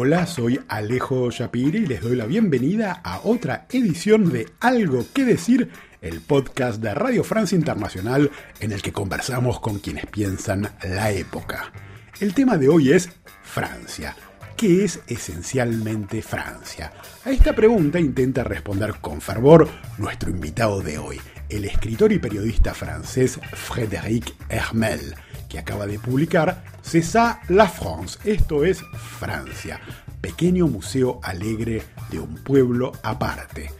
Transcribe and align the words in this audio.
Hola, 0.00 0.26
soy 0.26 0.60
Alejo 0.68 1.28
Shapiri 1.28 1.78
y 1.78 1.86
les 1.86 2.00
doy 2.00 2.14
la 2.14 2.26
bienvenida 2.26 3.00
a 3.02 3.18
otra 3.24 3.66
edición 3.68 4.30
de 4.30 4.46
Algo 4.60 5.04
que 5.12 5.24
decir, 5.24 5.72
el 6.00 6.20
podcast 6.20 6.80
de 6.80 6.94
Radio 6.94 7.24
Francia 7.24 7.56
Internacional 7.56 8.30
en 8.60 8.70
el 8.70 8.80
que 8.80 8.92
conversamos 8.92 9.58
con 9.58 9.80
quienes 9.80 10.06
piensan 10.06 10.70
la 10.84 11.10
época. 11.10 11.72
El 12.20 12.32
tema 12.32 12.56
de 12.58 12.68
hoy 12.68 12.92
es 12.92 13.10
Francia. 13.42 14.14
¿Qué 14.56 14.84
es 14.84 15.00
esencialmente 15.08 16.22
Francia? 16.22 16.92
A 17.24 17.32
esta 17.32 17.52
pregunta 17.56 17.98
intenta 17.98 18.44
responder 18.44 19.00
con 19.00 19.20
fervor 19.20 19.68
nuestro 19.98 20.30
invitado 20.30 20.80
de 20.80 20.98
hoy, 20.98 21.20
el 21.48 21.64
escritor 21.64 22.12
y 22.12 22.20
periodista 22.20 22.72
francés 22.72 23.40
Frédéric 23.52 24.32
Hermel 24.48 25.16
que 25.48 25.58
acaba 25.58 25.86
de 25.86 25.98
publicar 25.98 26.62
César 26.88 27.40
la 27.48 27.68
France, 27.68 28.18
esto 28.24 28.64
es 28.64 28.82
Francia, 29.20 29.78
pequeño 30.22 30.68
museo 30.68 31.20
alegre 31.22 31.82
de 32.10 32.18
un 32.18 32.36
pueblo 32.36 32.92
aparte. 33.02 33.70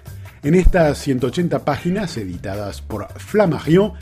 En 0.43 0.55
estas 0.55 0.99
180 0.99 1.65
páginas 1.65 2.19
editadas 2.19 2.83
por 2.83 3.09
Flammarion, 3.19 3.95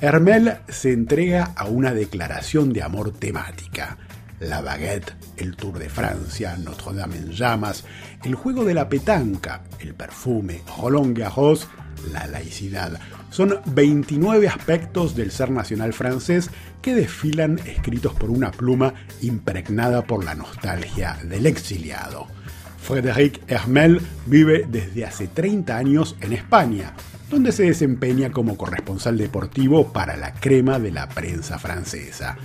Hermel 0.00 0.54
se 0.66 0.92
entrega 0.92 1.52
a 1.54 1.66
una 1.66 1.92
declaración 1.92 2.72
de 2.72 2.82
amor 2.82 3.12
temática. 3.12 3.98
La 4.40 4.62
baguette, 4.62 5.14
el 5.36 5.56
Tour 5.56 5.78
de 5.78 5.90
Francia, 5.90 6.56
Notre 6.56 6.94
Dame 6.94 7.18
en 7.18 7.32
llamas, 7.32 7.84
el 8.24 8.34
juego 8.34 8.64
de 8.64 8.72
la 8.72 8.88
petanca, 8.88 9.62
el 9.78 9.92
perfume, 9.94 10.62
Roland 10.78 11.18
Garros, 11.18 11.68
la 12.14 12.26
laicidad. 12.26 12.98
Son 13.34 13.52
29 13.66 14.46
aspectos 14.46 15.16
del 15.16 15.32
ser 15.32 15.50
nacional 15.50 15.92
francés 15.92 16.50
que 16.80 16.94
desfilan 16.94 17.58
escritos 17.66 18.14
por 18.14 18.30
una 18.30 18.52
pluma 18.52 18.94
impregnada 19.22 20.02
por 20.02 20.24
la 20.24 20.36
nostalgia 20.36 21.18
del 21.24 21.46
exiliado. 21.46 22.28
Frédéric 22.80 23.40
Hermel 23.48 24.00
vive 24.26 24.66
desde 24.70 25.04
hace 25.04 25.26
30 25.26 25.76
años 25.76 26.16
en 26.20 26.32
España, 26.32 26.92
donde 27.28 27.50
se 27.50 27.64
desempeña 27.64 28.30
como 28.30 28.56
corresponsal 28.56 29.18
deportivo 29.18 29.92
para 29.92 30.16
la 30.16 30.32
crema 30.34 30.78
de 30.78 30.92
la 30.92 31.08
prensa 31.08 31.58
francesa. 31.58 32.36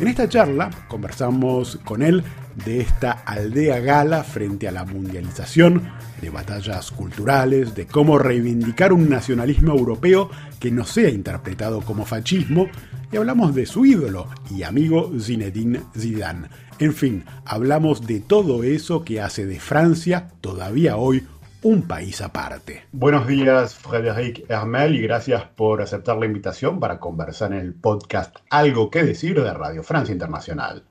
En 0.00 0.08
esta 0.08 0.28
charla 0.28 0.68
conversamos 0.88 1.78
con 1.84 2.02
él 2.02 2.24
de 2.64 2.80
esta 2.80 3.12
aldea 3.12 3.80
gala 3.80 4.24
frente 4.24 4.68
a 4.68 4.72
la 4.72 4.84
mundialización, 4.84 5.90
de 6.20 6.30
batallas 6.30 6.90
culturales, 6.90 7.74
de 7.74 7.86
cómo 7.86 8.18
reivindicar 8.18 8.92
un 8.92 9.08
nacionalismo 9.08 9.74
europeo 9.74 10.30
que 10.60 10.70
no 10.70 10.84
sea 10.84 11.10
interpretado 11.10 11.80
como 11.82 12.04
fascismo, 12.04 12.68
y 13.12 13.16
hablamos 13.16 13.54
de 13.54 13.66
su 13.66 13.84
ídolo 13.84 14.28
y 14.50 14.62
amigo 14.62 15.12
Zinedine 15.20 15.82
Zidane. 15.96 16.48
En 16.78 16.94
fin, 16.94 17.24
hablamos 17.44 18.06
de 18.06 18.20
todo 18.20 18.64
eso 18.64 19.04
que 19.04 19.20
hace 19.20 19.46
de 19.46 19.60
Francia 19.60 20.28
todavía 20.40 20.96
hoy 20.96 21.24
un 21.62 21.82
país 21.82 22.20
aparte. 22.20 22.84
Buenos 22.92 23.26
días, 23.26 23.74
Frédéric 23.74 24.44
Hermel, 24.50 24.96
y 24.96 25.02
gracias 25.02 25.44
por 25.44 25.80
aceptar 25.80 26.18
la 26.18 26.26
invitación 26.26 26.78
para 26.78 26.98
conversar 27.00 27.52
en 27.52 27.60
el 27.60 27.74
podcast 27.74 28.36
Algo 28.50 28.90
que 28.90 29.02
decir 29.02 29.40
de 29.42 29.52
Radio 29.52 29.82
Francia 29.82 30.12
Internacional. 30.12 30.84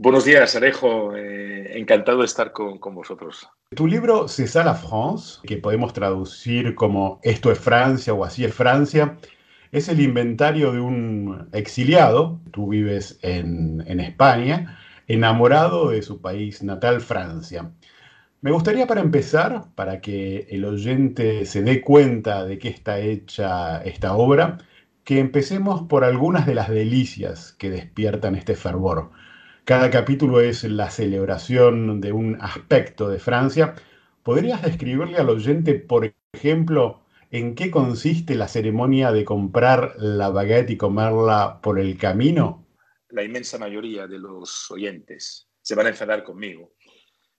Buenos 0.00 0.24
días, 0.24 0.54
Alejo. 0.54 1.16
Eh, 1.16 1.76
encantado 1.76 2.20
de 2.20 2.26
estar 2.26 2.52
con, 2.52 2.78
vosotros. 2.94 3.48
Tu 3.74 3.84
libro 3.84 4.28
C'est 4.28 4.54
la 4.54 4.76
France, 4.76 5.40
que 5.42 5.56
podemos 5.56 5.92
traducir 5.92 6.76
como 6.76 7.18
Esto 7.24 7.50
es 7.50 7.58
Francia 7.58 8.14
o 8.14 8.24
Así 8.24 8.44
es 8.44 8.54
Francia, 8.54 9.18
es 9.72 9.88
el 9.88 10.00
inventario 10.00 10.70
de 10.70 10.78
un 10.78 11.48
exiliado, 11.52 12.38
tú 12.52 12.68
vives 12.68 13.18
en 13.22 13.98
España, 13.98 14.78
enamorado 15.08 15.90
de 15.90 16.02
su 16.02 16.20
país 16.20 16.62
natal, 16.62 17.00
Francia. 17.00 17.72
Me 18.40 18.52
gustaría 18.52 18.86
para 18.86 19.00
empezar, 19.00 19.64
para 19.74 20.00
que 20.00 20.46
el 20.50 20.64
oyente 20.64 21.44
se 21.44 21.62
dé 21.62 21.80
cuenta 21.80 22.44
de 22.44 22.60
qué 22.60 22.68
está 22.68 23.00
hecha 23.00 23.82
esta 23.82 24.14
obra, 24.14 24.58
que 25.02 25.18
empecemos 25.18 25.82
por 25.88 26.04
algunas 26.04 26.46
de 26.46 26.54
las 26.54 26.68
delicias 26.68 27.52
que 27.58 27.68
despiertan 27.68 28.36
este 28.36 28.54
fervor. 28.54 29.10
Cada 29.68 29.90
capítulo 29.90 30.40
es 30.40 30.64
la 30.64 30.88
celebración 30.88 32.00
de 32.00 32.10
un 32.10 32.38
aspecto 32.40 33.10
de 33.10 33.18
Francia. 33.18 33.74
¿Podrías 34.22 34.62
describirle 34.62 35.18
al 35.18 35.28
oyente, 35.28 35.74
por 35.74 36.10
ejemplo, 36.32 37.02
en 37.30 37.54
qué 37.54 37.70
consiste 37.70 38.34
la 38.34 38.48
ceremonia 38.48 39.12
de 39.12 39.26
comprar 39.26 39.92
la 39.98 40.30
baguette 40.30 40.70
y 40.70 40.78
comerla 40.78 41.60
por 41.62 41.78
el 41.78 41.98
camino? 41.98 42.66
La 43.10 43.22
inmensa 43.22 43.58
mayoría 43.58 44.06
de 44.06 44.18
los 44.18 44.70
oyentes 44.70 45.50
se 45.60 45.74
van 45.74 45.84
a 45.84 45.90
enfadar 45.90 46.24
conmigo 46.24 46.72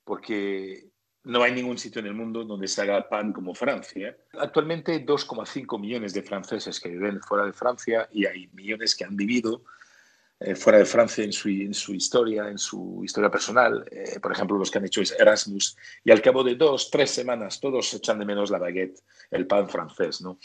porque 0.04 0.92
no 1.24 1.42
hay 1.42 1.54
ningún 1.54 1.80
sitio 1.80 2.00
en 2.00 2.06
el 2.06 2.14
mundo 2.14 2.44
donde 2.44 2.68
se 2.68 2.84
haga 2.84 3.10
pan 3.10 3.34
como 3.34 3.56
Francia. 3.56 4.16
Actualmente 4.34 5.04
2,5 5.04 5.80
millones 5.80 6.14
de 6.14 6.22
franceses 6.22 6.80
que 6.80 6.90
viven 6.90 7.22
fuera 7.22 7.46
de 7.46 7.54
Francia 7.54 8.08
y 8.12 8.28
hay 8.28 8.50
millones 8.54 8.96
que 8.96 9.04
han 9.04 9.16
vivido 9.16 9.64
eh, 10.42 10.56
fuera 10.56 10.80
de 10.80 10.86
Francia 10.86 11.24
en 11.24 11.34
su, 11.34 11.50
en 11.50 11.74
su, 11.74 11.94
historia, 11.94 12.48
en 12.48 12.58
su 12.58 13.02
historia 13.04 13.30
personal. 13.30 13.86
Eh, 13.92 14.20
por 14.22 14.32
ejemplo, 14.32 14.58
los 14.58 14.72
que 14.72 14.78
han 14.78 14.86
hecho 14.86 15.02
Erasmus 15.20 15.76
y 16.04 16.12
al 16.12 16.22
cabo 16.22 16.46
de 16.46 16.56
dos, 16.56 16.90
tres 16.90 17.12
semanas 17.12 17.60
todos 17.60 17.94
echan 17.94 18.20
de 18.20 18.26
menos 18.26 18.50
la 18.50 18.58
baguette, 18.58 19.02
el 19.32 19.46
pan 19.48 19.70
francés. 19.70 20.22
¿no? 20.22 20.40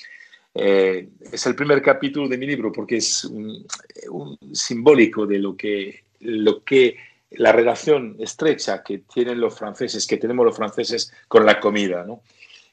Eh, 0.53 1.11
es 1.31 1.47
el 1.47 1.55
primer 1.55 1.81
capítulo 1.81 2.29
de 2.29 2.39
mi 2.39 2.47
libro 2.47 2.73
porque 2.73 2.97
es 2.97 3.25
un, 3.25 3.65
un 4.11 4.39
simbólico 4.53 5.27
de 5.27 5.39
lo 5.39 5.57
que, 5.57 6.07
lo 6.21 6.65
que 6.65 6.97
la 7.31 7.53
relación 7.53 8.17
estrecha 8.19 8.83
que 8.83 8.99
tienen 8.99 9.39
los 9.39 9.57
franceses, 9.57 10.09
que 10.09 10.17
tenemos 10.17 10.45
los 10.45 10.57
franceses 10.57 11.13
con 11.29 11.47
la 11.47 11.61
comida. 11.61 12.05
¿no? 12.05 12.23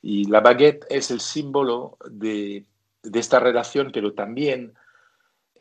Y 0.02 0.26
la 0.26 0.40
baguette 0.40 0.88
es 0.90 1.12
el 1.12 1.20
símbolo 1.20 1.98
de, 2.10 2.66
de 3.04 3.20
esta 3.20 3.40
relación, 3.40 3.92
pero 3.94 4.14
también 4.14 4.74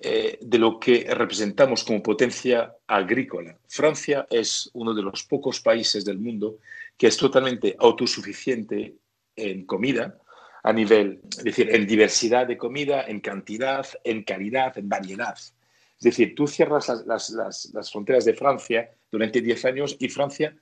eh, 0.02 0.38
de 0.40 0.58
lo 0.58 0.80
que 0.80 1.06
representamos 1.10 1.84
como 1.84 2.02
potencia 2.02 2.74
agrícola. 2.86 3.56
Francia 3.68 4.26
es 4.30 4.70
uno 4.72 4.94
de 4.94 5.02
los 5.02 5.24
pocos 5.24 5.60
países 5.60 6.04
del 6.04 6.18
mundo 6.18 6.58
que 6.96 7.06
es 7.06 7.16
totalmente 7.16 7.76
autosuficiente 7.78 8.94
en 9.36 9.66
comida, 9.66 10.18
a 10.62 10.72
nivel, 10.72 11.20
es 11.30 11.44
decir, 11.44 11.74
en 11.74 11.86
diversidad 11.86 12.46
de 12.46 12.56
comida, 12.58 13.02
en 13.02 13.20
cantidad, 13.20 13.86
en 14.04 14.22
calidad, 14.22 14.76
en 14.78 14.88
variedad. 14.88 15.36
Es 15.36 16.04
decir, 16.04 16.34
tú 16.34 16.46
cierras 16.46 16.88
las, 17.06 17.30
las, 17.30 17.90
fronteras 17.92 18.24
de 18.24 18.34
Francia 18.34 18.90
durante 19.10 19.42
10 19.42 19.64
años 19.66 19.96
y 19.98 20.08
Francia 20.08 20.56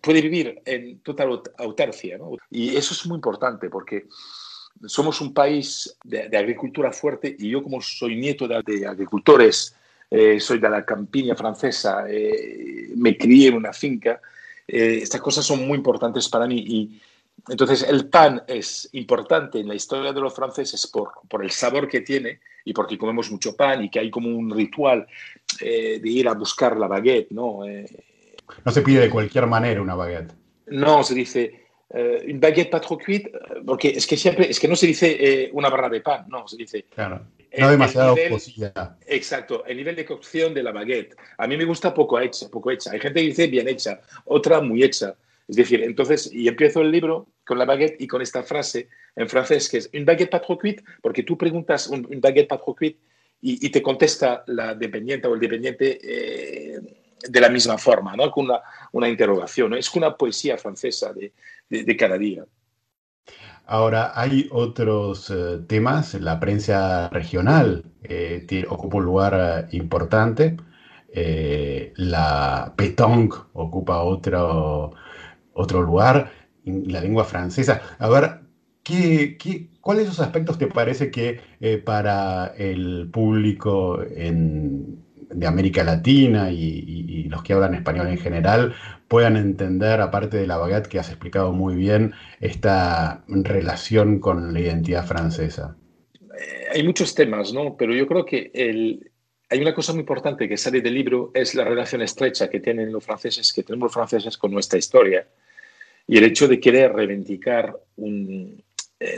puede 0.00 0.22
vivir 0.22 0.62
en 0.64 1.00
total 1.00 1.42
autarcia. 1.58 2.16
¿no? 2.16 2.36
Y 2.50 2.76
eso 2.76 2.94
es 2.94 3.06
muy 3.06 3.16
importante 3.16 3.68
porque 3.68 4.06
somos 4.86 5.20
un 5.20 5.32
país 5.32 5.96
de, 6.04 6.28
de 6.28 6.36
agricultura 6.36 6.92
fuerte 6.92 7.34
y 7.38 7.50
yo 7.50 7.62
como 7.62 7.80
soy 7.80 8.16
nieto 8.16 8.46
de, 8.46 8.62
de 8.62 8.86
agricultores, 8.86 9.74
eh, 10.10 10.40
soy 10.40 10.58
de 10.58 10.70
la 10.70 10.84
campiña 10.84 11.34
francesa, 11.34 12.04
eh, 12.08 12.90
me 12.96 13.16
crié 13.16 13.48
en 13.48 13.54
una 13.54 13.72
finca, 13.72 14.20
eh, 14.66 15.00
estas 15.02 15.20
cosas 15.20 15.44
son 15.44 15.66
muy 15.66 15.78
importantes 15.78 16.28
para 16.28 16.46
mí 16.46 16.58
y 16.58 17.00
entonces 17.48 17.82
el 17.88 18.08
pan 18.08 18.42
es 18.46 18.88
importante 18.92 19.60
en 19.60 19.68
la 19.68 19.74
historia 19.74 20.12
de 20.12 20.20
los 20.20 20.34
franceses 20.34 20.86
por, 20.86 21.12
por 21.28 21.42
el 21.42 21.50
sabor 21.50 21.88
que 21.88 22.00
tiene 22.00 22.40
y 22.64 22.72
porque 22.72 22.98
comemos 22.98 23.30
mucho 23.30 23.56
pan 23.56 23.84
y 23.84 23.90
que 23.90 23.98
hay 23.98 24.10
como 24.10 24.28
un 24.28 24.50
ritual 24.50 25.06
eh, 25.60 25.98
de 26.02 26.08
ir 26.08 26.28
a 26.28 26.34
buscar 26.34 26.76
la 26.76 26.86
baguette, 26.86 27.30
¿no? 27.30 27.64
Eh, 27.64 27.86
no 28.64 28.72
se 28.72 28.82
pide 28.82 29.00
de 29.00 29.10
cualquier 29.10 29.46
manera 29.46 29.80
una 29.80 29.94
baguette. 29.94 30.32
No, 30.66 31.02
se 31.02 31.14
dice 31.14 31.67
eh, 31.94 32.24
une 32.26 32.38
baguette 32.38 32.70
pas 32.70 32.80
trop 32.80 32.98
cuite, 32.98 33.32
porque 33.64 33.88
es 33.88 34.06
que 34.06 34.16
siempre, 34.16 34.50
es 34.50 34.60
que 34.60 34.68
no 34.68 34.76
se 34.76 34.86
dice 34.86 35.16
eh, 35.18 35.50
una 35.52 35.70
barra 35.70 35.88
de 35.88 36.00
pan, 36.00 36.26
no, 36.28 36.46
se 36.46 36.56
dice... 36.56 36.84
Claro, 36.94 37.26
no 37.56 37.70
demasiado 37.70 38.16
cocida. 38.28 38.98
Exacto, 39.06 39.64
el 39.66 39.76
nivel 39.78 39.96
de 39.96 40.04
cocción 40.04 40.52
de 40.52 40.62
la 40.62 40.72
baguette. 40.72 41.16
A 41.38 41.46
mí 41.46 41.56
me 41.56 41.64
gusta 41.64 41.94
poco 41.94 42.20
hecha, 42.20 42.48
poco 42.50 42.70
hecha. 42.70 42.90
Hay 42.92 43.00
gente 43.00 43.20
que 43.20 43.26
dice 43.26 43.46
bien 43.46 43.68
hecha, 43.68 44.00
otra 44.26 44.60
muy 44.60 44.82
hecha. 44.82 45.14
Es 45.48 45.56
decir, 45.56 45.82
entonces, 45.82 46.30
y 46.30 46.46
empiezo 46.46 46.82
el 46.82 46.90
libro 46.90 47.26
con 47.44 47.58
la 47.58 47.64
baguette 47.64 48.00
y 48.00 48.06
con 48.06 48.20
esta 48.20 48.42
frase 48.42 48.88
en 49.16 49.28
francés 49.28 49.68
que 49.68 49.78
es 49.78 49.90
une 49.94 50.04
baguette 50.04 50.30
pas 50.30 50.42
trop 50.42 50.60
cuite, 50.60 50.84
porque 51.00 51.22
tú 51.22 51.36
preguntas 51.38 51.88
un, 51.88 52.06
une 52.10 52.20
baguette 52.20 52.48
pas 52.48 52.58
trop 52.58 52.76
cuite 52.76 52.98
y, 53.40 53.64
y, 53.64 53.70
te 53.70 53.80
contesta 53.80 54.44
la 54.46 54.74
dependiente 54.74 55.26
o 55.26 55.34
el 55.34 55.40
dependiente 55.40 55.98
eh, 56.02 56.80
de 57.26 57.40
la 57.40 57.48
misma 57.48 57.78
forma, 57.78 58.16
¿no? 58.16 58.30
con 58.30 58.46
una, 58.46 58.60
una 58.92 59.08
interrogación. 59.08 59.70
¿no? 59.70 59.76
Es 59.76 59.94
una 59.94 60.16
poesía 60.16 60.58
francesa 60.58 61.12
de, 61.12 61.32
de, 61.68 61.96
cada 61.96 62.18
día. 62.18 62.44
Ahora, 63.66 64.12
hay 64.14 64.48
otros 64.50 65.30
eh, 65.30 65.58
temas, 65.66 66.14
la 66.14 66.40
prensa 66.40 67.08
regional 67.10 67.84
eh, 68.02 68.64
ocupa 68.68 68.96
un 68.96 69.04
lugar 69.04 69.68
eh, 69.70 69.76
importante, 69.76 70.56
la 71.96 72.72
pétanque 72.76 73.36
ocupa 73.54 74.02
otro, 74.02 74.92
otro 75.52 75.82
lugar, 75.82 76.30
la 76.64 77.00
lengua 77.00 77.24
francesa. 77.24 77.82
A 77.98 78.08
ver, 78.08 78.40
¿qué, 78.84 79.36
qué, 79.36 79.68
¿cuáles 79.80 80.04
esos 80.04 80.20
aspectos 80.20 80.58
te 80.58 80.68
parece 80.68 81.10
que 81.10 81.40
para 81.84 82.54
el 82.56 83.10
público 83.10 84.00
en, 84.02 85.02
de 85.30 85.46
América 85.46 85.84
Latina 85.84 86.50
y, 86.50 87.24
los 87.28 87.42
que 87.42 87.52
hablan 87.52 87.74
español 87.74 88.06
en 88.08 88.16
general 88.16 88.74
puedan 89.06 89.36
entender, 89.36 90.00
aparte 90.00 90.38
de 90.38 90.46
la 90.46 90.56
baguette 90.56 90.86
que 90.86 90.98
has 90.98 91.10
explicado 91.10 91.52
muy 91.52 91.74
bien, 91.74 92.14
esta 92.40 93.22
relación 93.28 94.18
con 94.18 94.54
la 94.54 94.60
identidad 94.60 95.04
francesa? 95.04 95.76
Eh, 96.14 96.68
hay 96.74 96.82
muchos 96.82 97.14
temas, 97.14 97.52
¿no? 97.52 97.76
Pero 97.76 97.94
yo 97.94 98.06
creo 98.06 98.24
que 98.24 98.50
el, 98.54 99.10
hay 99.50 99.60
una 99.60 99.74
cosa 99.74 99.92
muy 99.92 100.00
importante 100.00 100.48
que 100.48 100.56
sale 100.56 100.80
del 100.80 100.94
libro, 100.94 101.30
es 101.34 101.54
la 101.54 101.64
relación 101.64 102.00
estrecha 102.00 102.48
que 102.48 102.60
tienen 102.60 102.92
los 102.92 103.04
franceses, 103.04 103.52
que 103.52 103.62
tenemos 103.62 103.86
los 103.86 103.94
franceses 103.94 104.38
con 104.38 104.52
nuestra 104.52 104.78
historia 104.78 105.26
y 106.06 106.16
el 106.16 106.24
hecho 106.24 106.48
de 106.48 106.58
querer 106.58 106.92
reivindicar 106.94 107.76
un, 107.96 108.62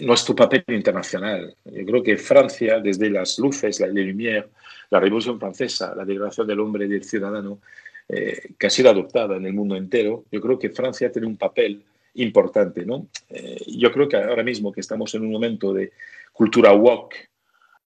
nuestro 0.03 0.35
papel 0.35 0.65
internacional. 0.69 1.57
Yo 1.65 1.87
creo 1.87 2.03
que 2.03 2.17
Francia, 2.17 2.81
desde 2.81 3.09
las 3.09 3.39
luces, 3.39 3.81
la 3.81 3.87
Lumière, 3.87 4.49
la 4.91 5.01
Revolución 5.01 5.39
Francesa, 5.39 5.95
la 5.95 6.05
Declaración 6.05 6.47
del 6.47 6.61
Hombre 6.61 6.85
y 6.85 6.89
del 6.89 7.05
Ciudadano, 7.05 7.61
eh, 8.09 8.55
que 8.59 8.67
ha 8.67 8.71
sido 8.71 8.91
adoptada 8.91 9.37
en 9.37 9.47
el 9.47 9.53
mundo 9.53 9.77
entero, 9.77 10.25
yo 10.33 10.41
creo 10.41 10.59
que 10.59 10.71
Francia 10.71 11.13
tiene 11.13 11.29
un 11.29 11.37
papel 11.37 11.83
importante. 12.15 12.85
¿no? 12.85 13.07
Eh, 13.29 13.65
yo 13.69 13.93
creo 13.93 14.09
que 14.09 14.17
ahora 14.17 14.43
mismo 14.43 14.73
que 14.73 14.81
estamos 14.81 15.15
en 15.15 15.23
un 15.23 15.31
momento 15.31 15.73
de 15.73 15.93
cultura 16.33 16.73
woke 16.73 17.31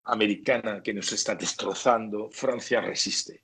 americana 0.05 0.83
que 0.83 0.95
nos 0.95 1.13
está 1.13 1.35
destrozando, 1.35 2.31
Francia 2.31 2.81
resiste. 2.81 3.43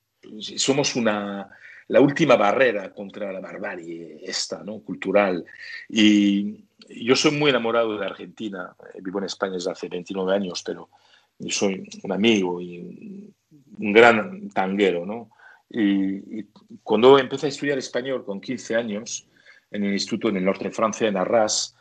Somos 0.56 0.96
una, 0.96 1.48
la 1.90 2.00
última 2.00 2.36
barrera 2.36 2.92
contra 2.92 3.32
la 3.32 3.40
barbarie 3.40 4.20
esta, 4.22 4.62
¿no? 4.62 4.78
cultural. 4.78 5.44
Y 5.88 6.64
yo 6.88 7.16
soy 7.16 7.32
muy 7.32 7.50
enamorado 7.50 7.98
de 7.98 8.06
Argentina. 8.06 8.76
Eh, 8.94 9.00
vivo 9.02 9.18
en 9.18 9.24
España 9.24 9.54
desde 9.54 9.72
hace 9.72 9.88
29 9.88 10.32
años, 10.32 10.62
pero 10.64 10.88
soy 11.48 11.88
un 12.04 12.12
amigo 12.12 12.60
y 12.60 13.32
un 13.78 13.92
gran 13.92 14.48
tanguero. 14.50 15.04
¿no? 15.04 15.30
Y, 15.68 16.44
cuando 16.84 17.18
empecé 17.18 17.46
a 17.46 17.48
estudiar 17.48 17.78
español 17.78 18.24
con 18.24 18.40
15 18.40 18.76
años 18.76 19.26
en 19.72 19.84
el 19.84 19.92
instituto 19.92 20.28
en 20.28 20.36
el 20.36 20.44
norte 20.44 20.64
de 20.66 20.70
Francia, 20.70 21.08
en 21.08 21.16
Arras, 21.16 21.76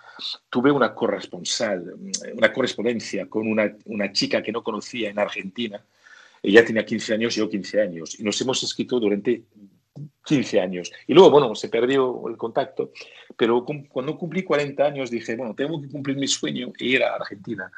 tuve 0.49 0.71
una 0.71 0.95
corresponsal, 0.95 1.93
una 2.33 2.51
correspondencia 2.51 3.27
con 3.27 3.47
una, 3.47 3.75
una 3.85 4.11
chica 4.11 4.41
que 4.41 4.51
no 4.51 4.63
conocía 4.63 5.11
en 5.11 5.19
Argentina. 5.19 5.79
Ella 6.41 6.65
tenía 6.65 6.83
15 6.83 7.13
años, 7.13 7.35
yo 7.35 7.47
15 7.47 7.81
años, 7.81 8.19
y 8.19 8.23
nos 8.23 8.41
hemos 8.41 8.63
escrito 8.63 8.99
durante 8.99 9.43
15 10.25 10.59
años. 10.59 10.91
Y 11.07 11.13
luego, 11.13 11.31
bueno, 11.31 11.55
se 11.55 11.69
perdió 11.69 12.27
el 12.27 12.37
contacto, 12.37 12.91
pero 13.35 13.65
cuando 13.65 14.17
cumplí 14.17 14.43
40 14.43 14.83
años 14.83 15.09
dije, 15.09 15.35
bueno, 15.35 15.53
tengo 15.55 15.81
que 15.81 15.89
cumplir 15.89 16.17
mi 16.17 16.27
sueño 16.27 16.71
e 16.79 16.85
ir 16.85 17.03
a 17.03 17.15
Argentina. 17.15 17.71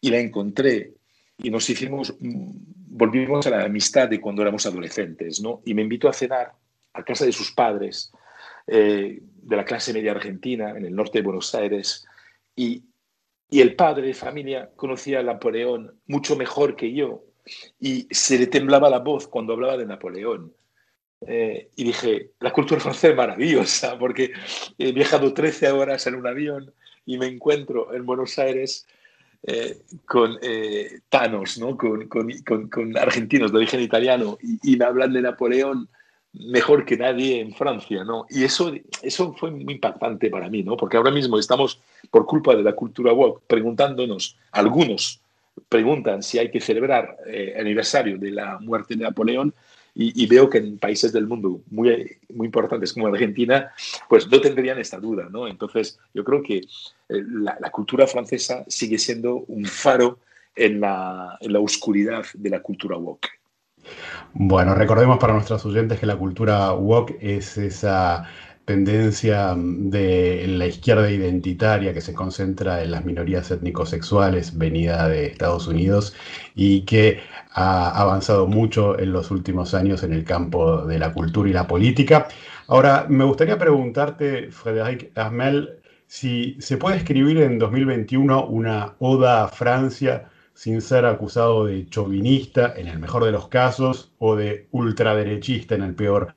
Y 0.00 0.10
la 0.10 0.18
encontré 0.18 0.94
y 1.38 1.50
nos 1.50 1.68
hicimos, 1.68 2.14
mm, 2.20 2.50
volvimos 2.88 3.46
a 3.46 3.50
la 3.50 3.64
amistad 3.64 4.08
de 4.08 4.20
cuando 4.20 4.42
éramos 4.42 4.66
adolescentes, 4.66 5.40
¿no? 5.40 5.62
Y 5.64 5.74
me 5.74 5.82
invitó 5.82 6.08
a 6.08 6.12
cenar 6.12 6.52
a 6.92 7.02
casa 7.02 7.24
de 7.24 7.32
sus 7.32 7.52
padres, 7.52 8.12
eh, 8.66 9.20
de 9.20 9.56
la 9.56 9.64
clase 9.64 9.92
media 9.92 10.12
argentina, 10.12 10.70
en 10.70 10.86
el 10.86 10.94
norte 10.94 11.18
de 11.18 11.24
Buenos 11.24 11.54
Aires, 11.54 12.06
y, 12.54 12.84
y 13.50 13.60
el 13.60 13.74
padre 13.74 14.06
de 14.06 14.14
familia 14.14 14.70
conocía 14.76 15.20
a 15.20 15.22
Napoleón 15.22 15.98
mucho 16.06 16.36
mejor 16.36 16.76
que 16.76 16.92
yo, 16.92 17.24
y 17.80 18.06
se 18.10 18.38
le 18.38 18.46
temblaba 18.46 18.88
la 18.88 19.00
voz 19.00 19.28
cuando 19.28 19.52
hablaba 19.52 19.76
de 19.76 19.86
Napoleón. 19.86 20.52
Eh, 21.26 21.70
y 21.76 21.84
dije, 21.84 22.30
la 22.40 22.52
cultura 22.52 22.80
francesa 22.80 23.08
es 23.08 23.16
maravillosa, 23.16 23.98
porque 23.98 24.32
he 24.78 24.92
viajado 24.92 25.32
13 25.32 25.70
horas 25.72 26.06
en 26.06 26.16
un 26.16 26.26
avión 26.26 26.72
y 27.06 27.18
me 27.18 27.26
encuentro 27.26 27.94
en 27.94 28.06
Buenos 28.06 28.38
Aires 28.38 28.86
eh, 29.42 29.78
con 30.06 30.38
eh, 30.42 31.00
tanos, 31.08 31.58
¿no? 31.58 31.76
Con, 31.76 32.08
con, 32.08 32.68
con, 32.68 32.96
argentinos 32.96 33.52
de 33.52 33.58
origen 33.58 33.80
italiano 33.80 34.38
y, 34.62 34.76
me 34.76 34.84
hablan 34.84 35.12
de 35.12 35.22
Napoleón 35.22 35.88
mejor 36.32 36.84
que 36.84 36.96
nadie 36.96 37.40
en 37.40 37.54
Francia, 37.54 38.04
¿no? 38.04 38.26
Y 38.28 38.44
eso, 38.44 38.72
eso 39.02 39.34
fue 39.34 39.50
muy 39.50 39.74
impactante 39.74 40.30
para 40.30 40.48
mí, 40.48 40.62
¿no? 40.62 40.76
Porque 40.76 40.96
ahora 40.96 41.10
mismo 41.10 41.38
estamos, 41.38 41.80
por 42.10 42.26
culpa 42.26 42.56
de 42.56 42.62
la 42.62 42.72
cultura 42.72 43.12
woke, 43.12 43.42
preguntándonos, 43.46 44.36
algunos 44.50 45.20
preguntan 45.68 46.22
si 46.22 46.38
hay 46.38 46.50
que 46.50 46.60
celebrar 46.60 47.16
el 47.26 47.60
aniversario 47.60 48.18
de 48.18 48.32
la 48.32 48.58
muerte 48.58 48.96
de 48.96 49.04
Napoleón 49.04 49.54
y, 49.96 50.26
veo 50.26 50.50
que 50.50 50.58
en 50.58 50.78
países 50.78 51.12
del 51.12 51.28
mundo 51.28 51.60
muy, 51.70 52.18
muy 52.34 52.46
importantes 52.46 52.92
como 52.92 53.06
Argentina, 53.06 53.70
pues 54.08 54.28
no 54.28 54.40
tendrían 54.40 54.78
esta 54.78 54.98
duda, 54.98 55.28
¿no? 55.30 55.46
Entonces, 55.46 55.98
yo 56.12 56.24
creo 56.24 56.42
que 56.42 56.56
eh, 56.56 56.64
la, 57.08 57.70
cultura 57.70 58.06
francesa 58.06 58.64
sigue 58.66 58.98
siendo 58.98 59.44
un 59.46 59.64
faro 59.64 60.18
en 60.56 60.80
la, 60.80 61.38
en 61.40 61.52
la 61.52 61.60
oscuridad 61.60 62.24
de 62.34 62.50
la 62.50 62.60
cultura 62.60 62.96
woke. 62.96 63.28
Bueno, 64.32 64.74
recordemos 64.74 65.18
para 65.18 65.34
nuestros 65.34 65.64
oyentes 65.64 66.00
que 66.00 66.06
la 66.06 66.16
cultura 66.16 66.72
woke 66.72 67.16
es 67.20 67.56
esa 67.56 68.28
tendencia 68.64 69.54
de 69.56 70.46
la 70.48 70.66
izquierda 70.66 71.10
identitaria 71.10 71.92
que 71.92 72.00
se 72.00 72.14
concentra 72.14 72.82
en 72.82 72.90
las 72.92 73.04
minorías 73.04 73.50
étnico-sexuales 73.50 74.56
venida 74.56 75.08
de 75.08 75.26
Estados 75.26 75.66
Unidos 75.66 76.14
y 76.54 76.82
que 76.82 77.20
ha 77.52 77.90
avanzado 77.90 78.46
mucho 78.46 78.98
en 78.98 79.12
los 79.12 79.30
últimos 79.30 79.74
años 79.74 80.02
en 80.02 80.12
el 80.12 80.24
campo 80.24 80.86
de 80.86 80.98
la 80.98 81.12
cultura 81.12 81.50
y 81.50 81.52
la 81.52 81.66
política. 81.66 82.28
Ahora, 82.66 83.06
me 83.08 83.24
gustaría 83.24 83.58
preguntarte, 83.58 84.50
Frédéric 84.50 85.16
Armel, 85.16 85.80
si 86.06 86.56
se 86.60 86.76
puede 86.76 86.96
escribir 86.96 87.38
en 87.38 87.58
2021 87.58 88.46
una 88.46 88.94
oda 88.98 89.44
a 89.44 89.48
Francia 89.48 90.30
sin 90.54 90.80
ser 90.80 91.04
acusado 91.04 91.66
de 91.66 91.86
chauvinista 91.88 92.72
en 92.76 92.86
el 92.86 92.98
mejor 92.98 93.24
de 93.24 93.32
los 93.32 93.48
casos 93.48 94.12
o 94.18 94.36
de 94.36 94.68
ultraderechista 94.70 95.74
en 95.74 95.82
el 95.82 95.94
peor. 95.94 96.34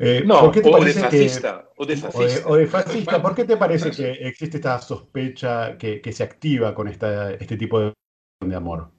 Eh, 0.00 0.22
no, 0.24 0.40
o, 0.42 0.52
de 0.52 0.92
fascista, 0.92 1.68
o, 1.76 1.84
de 1.84 2.66
fascista, 2.66 3.20
¿Por 3.20 3.34
qué 3.34 3.44
te 3.44 3.56
parece 3.56 3.90
que 3.90 4.12
existe 4.28 4.58
esta 4.58 4.78
sospecha 4.80 5.76
que, 5.76 6.12
se 6.12 6.22
activa 6.22 6.72
con 6.72 6.86
esta, 6.86 7.32
este 7.34 7.56
tipo 7.56 7.80
de, 7.80 7.92
de 8.40 8.54
amor? 8.54 8.92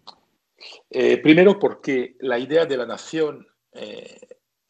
Eh, 0.90 1.18
primero 1.20 1.58
porque 1.58 2.18
la 2.20 2.38
idea 2.38 2.66
de 2.66 2.76
la 2.76 2.86
nación 2.86 3.48
eh, 3.72 4.20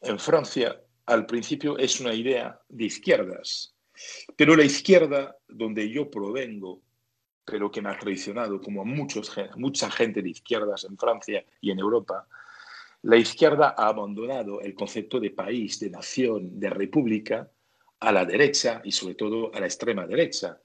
en 0.02 0.18
Francia 0.20 0.80
al 1.06 1.26
principio 1.26 1.76
es 1.78 2.00
una 2.00 2.14
idea 2.14 2.60
de 2.68 2.84
izquierdas, 2.84 3.74
pero 4.36 4.54
la 4.54 4.64
izquierda 4.64 5.36
donde 5.48 5.90
yo 5.90 6.08
provengo, 6.08 6.80
pero 7.44 7.72
que 7.72 7.82
me 7.82 7.90
ha 7.90 7.98
traicionado 7.98 8.60
como 8.60 8.82
a 8.82 8.84
muchos, 8.84 9.32
mucha 9.56 9.90
gente 9.90 10.22
de 10.22 10.30
izquierdas 10.30 10.84
en 10.84 10.96
Francia 10.96 11.44
y 11.60 11.72
en 11.72 11.80
Europa, 11.80 12.28
la 13.02 13.16
izquierda 13.16 13.74
ha 13.76 13.88
abandonado 13.88 14.60
el 14.60 14.74
concepto 14.74 15.18
de 15.18 15.30
país, 15.30 15.80
de 15.80 15.90
nación, 15.90 16.58
de 16.60 16.70
república 16.70 17.48
a 18.00 18.12
la 18.12 18.24
derecha 18.24 18.80
y 18.84 18.92
sobre 18.92 19.14
todo 19.14 19.54
a 19.54 19.60
la 19.60 19.66
extrema 19.66 20.06
derecha. 20.06 20.58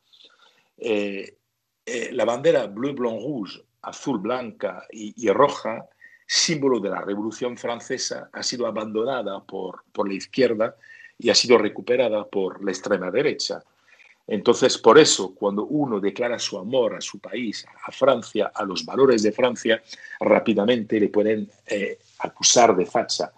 Eh, 0.78 1.38
eh, 1.86 2.10
la 2.12 2.26
bandera 2.26 2.68
bleu, 2.68 2.94
blanc, 2.94 3.22
rouge, 3.22 3.62
azul, 3.84 4.20
blanca 4.20 4.86
y, 4.92 5.30
roja, 5.30 5.88
símbolo 6.26 6.80
de 6.80 6.90
la 6.90 7.02
Revolución 7.02 7.58
Francesa, 7.58 8.30
ha 8.34 8.44
sido 8.44 8.66
abandonada 8.66 9.44
por, 9.44 9.84
por 9.92 10.08
la 10.08 10.16
izquierda 10.16 10.76
y 11.18 11.30
ha 11.30 11.36
sido 11.36 11.58
recuperada 11.58 12.26
por 12.26 12.64
la 12.64 12.72
extrema 12.72 13.12
derecha. 13.12 13.64
Entonces, 14.28 14.78
por 14.78 14.98
eso, 14.98 15.36
cuando 15.36 15.66
uno 15.66 16.00
declara 16.00 16.40
su 16.40 16.58
amor 16.58 16.96
a 16.96 17.02
su 17.02 17.20
país, 17.20 17.66
a 17.86 17.92
Francia, 17.92 18.52
a 18.54 18.64
los 18.64 18.84
valores 18.84 19.22
de 19.22 19.32
Francia, 19.32 19.82
rápidamente 20.20 21.00
le 21.00 21.10
pueden 21.10 21.50
eh, 21.68 22.00
acusar 22.20 22.76
de 22.76 22.86
facha. 22.86 23.32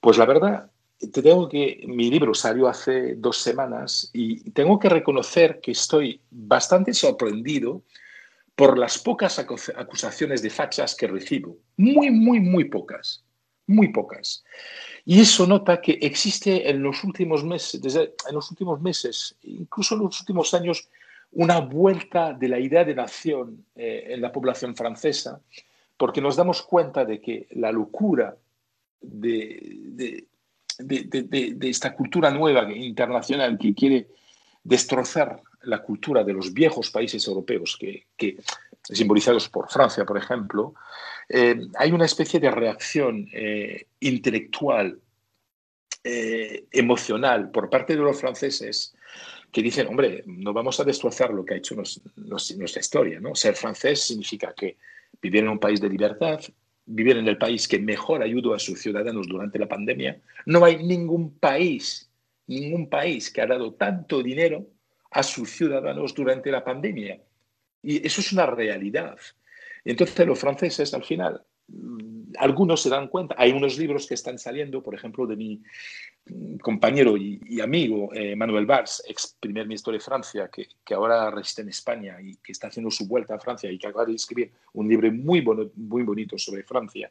Pues 0.00 0.18
la 0.18 0.26
verdad, 0.26 0.70
te 0.98 1.22
tengo 1.22 1.48
que, 1.48 1.84
mi 1.88 2.10
libro 2.10 2.34
salió 2.34 2.68
hace 2.68 3.16
dos 3.16 3.38
semanas 3.38 4.10
y 4.12 4.50
tengo 4.50 4.78
que 4.78 4.88
reconocer 4.88 5.60
que 5.60 5.72
estoy 5.72 6.20
bastante 6.30 6.94
sorprendido 6.94 7.82
por 8.54 8.78
las 8.78 8.98
pocas 8.98 9.38
acusaciones 9.38 10.42
de 10.42 10.50
fachas 10.50 10.94
que 10.94 11.08
recibo. 11.08 11.56
Muy, 11.76 12.10
muy, 12.10 12.38
muy 12.38 12.64
pocas. 12.66 13.24
Muy 13.66 13.88
pocas. 13.88 14.44
Y 15.04 15.20
eso 15.20 15.46
nota 15.46 15.80
que 15.80 15.98
existe 16.00 16.68
en 16.68 16.82
los 16.82 17.02
últimos 17.04 17.44
meses, 17.44 17.80
desde, 17.80 18.14
en 18.28 18.34
los 18.34 18.50
últimos 18.50 18.80
meses, 18.80 19.36
incluso 19.42 19.94
en 19.94 20.02
los 20.02 20.20
últimos 20.20 20.52
años, 20.54 20.88
una 21.32 21.60
vuelta 21.60 22.32
de 22.32 22.48
la 22.48 22.58
idea 22.58 22.84
de 22.84 22.94
nación 22.94 23.64
eh, 23.74 24.08
en 24.10 24.20
la 24.20 24.30
población 24.30 24.76
francesa, 24.76 25.40
porque 25.96 26.20
nos 26.20 26.36
damos 26.36 26.62
cuenta 26.62 27.04
de 27.04 27.20
que 27.20 27.46
la 27.52 27.72
locura 27.72 28.36
de, 29.00 30.26
de, 30.78 31.68
esta 31.68 31.94
cultura 31.94 32.30
nueva 32.30 32.70
internacional 32.72 33.58
que 33.58 33.74
quiere 33.74 34.08
destrozar 34.62 35.42
la 35.64 35.82
cultura 35.82 36.24
de 36.24 36.32
los 36.32 36.52
viejos 36.52 36.90
países 36.90 37.26
europeos, 37.26 37.78
que, 37.78 38.36
simbolizados 38.82 39.48
por 39.48 39.70
Francia, 39.70 40.04
por 40.04 40.18
ejemplo, 40.18 40.74
eh, 41.28 41.60
hay 41.76 41.92
una 41.92 42.04
especie 42.04 42.40
de 42.40 42.50
reacción 42.50 43.28
eh, 43.32 43.86
intelectual, 44.00 44.98
eh, 46.04 46.64
emocional 46.72 47.52
por 47.52 47.70
parte 47.70 47.94
de 47.94 48.02
los 48.02 48.20
franceses 48.20 48.92
que 49.52 49.62
dicen, 49.62 49.86
hombre, 49.86 50.24
no 50.26 50.52
vamos 50.52 50.80
a 50.80 50.84
destrozar 50.84 51.32
lo 51.32 51.44
que 51.44 51.54
ha 51.54 51.58
hecho 51.58 51.76
nuestra 51.76 52.80
historia. 52.80 53.20
¿no? 53.20 53.36
Ser 53.36 53.54
francés 53.54 54.02
significa 54.02 54.52
que 54.52 54.78
vivir 55.20 55.44
en 55.44 55.50
un 55.50 55.60
país 55.60 55.80
de 55.80 55.88
libertad, 55.88 56.40
vivir 56.86 57.18
en 57.18 57.28
el 57.28 57.38
país 57.38 57.68
que 57.68 57.78
mejor 57.78 58.22
ayudó 58.22 58.54
a 58.54 58.58
sus 58.58 58.80
ciudadanos 58.80 59.28
durante 59.28 59.58
la 59.58 59.68
pandemia. 59.68 60.20
No 60.46 60.64
hay 60.64 60.82
ningún 60.82 61.38
país, 61.38 62.10
ningún 62.48 62.88
país 62.88 63.30
que 63.30 63.42
ha 63.42 63.46
dado 63.46 63.74
tanto 63.74 64.22
dinero 64.22 64.66
a 65.12 65.22
sus 65.22 65.50
ciudadanos 65.50 66.14
durante 66.14 66.50
la 66.50 66.64
pandemia. 66.64 67.20
Y 67.82 68.06
eso 68.06 68.20
es 68.20 68.32
una 68.32 68.46
realidad. 68.46 69.18
Entonces 69.84 70.26
los 70.26 70.38
franceses 70.38 70.94
al 70.94 71.04
final, 71.04 71.42
mm, 71.68 72.32
algunos 72.38 72.82
se 72.82 72.88
dan 72.88 73.08
cuenta, 73.08 73.34
hay 73.38 73.52
unos 73.52 73.78
libros 73.78 74.06
que 74.06 74.14
están 74.14 74.38
saliendo, 74.38 74.82
por 74.82 74.94
ejemplo, 74.94 75.26
de 75.26 75.36
mi 75.36 75.62
compañero 76.60 77.16
y, 77.16 77.60
amigo 77.60 78.14
eh, 78.14 78.36
Manuel 78.36 78.64
Valls, 78.64 79.02
ex 79.08 79.36
primer 79.40 79.66
ministro 79.66 79.92
de 79.92 79.98
Francia, 79.98 80.48
que, 80.48 80.68
que, 80.84 80.94
ahora 80.94 81.30
reside 81.30 81.62
en 81.62 81.70
España 81.70 82.16
y 82.22 82.36
que 82.36 82.52
está 82.52 82.68
haciendo 82.68 82.92
su 82.92 83.08
vuelta 83.08 83.34
a 83.34 83.40
Francia 83.40 83.70
y 83.70 83.76
que 83.76 83.88
acaba 83.88 84.04
de 84.04 84.14
escribir 84.14 84.52
un 84.74 84.88
libro 84.88 85.10
muy, 85.10 85.40
bueno, 85.40 85.70
muy 85.74 86.04
bonito 86.04 86.38
sobre 86.38 86.62
Francia. 86.62 87.10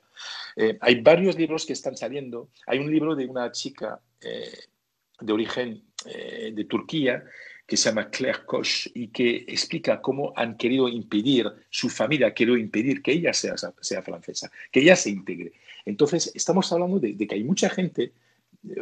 Eh, 0.55 0.77
hay 0.79 1.01
varios 1.01 1.36
libros 1.38 1.65
que 1.65 1.74
están 1.74 1.98
saliendo. 1.98 2.50
Hay 2.67 2.79
un 2.79 2.89
libro 2.89 3.13
de 3.13 3.25
una 3.25 3.51
chica 3.51 4.00
eh, 4.22 4.60
de 5.20 5.34
origen 5.34 5.84
de 6.03 6.65
Turquía 6.65 7.24
que 7.71 7.77
se 7.77 7.87
llama 7.87 8.09
Claire 8.09 8.43
Koch 8.45 8.87
y 8.93 9.07
que 9.07 9.45
explica 9.47 10.01
cómo 10.01 10.33
han 10.35 10.57
querido 10.57 10.89
impedir, 10.89 11.49
su 11.69 11.87
familia 11.87 12.27
ha 12.27 12.33
querido 12.33 12.57
impedir 12.57 13.01
que 13.01 13.13
ella 13.13 13.31
sea, 13.31 13.55
sea 13.79 14.01
francesa, 14.01 14.51
que 14.69 14.81
ella 14.81 14.93
se 14.97 15.09
integre. 15.09 15.53
Entonces, 15.85 16.33
estamos 16.35 16.69
hablando 16.73 16.99
de, 16.99 17.15
que 17.15 17.33
hay 17.33 17.45
mucha 17.45 17.69
gente 17.69 18.11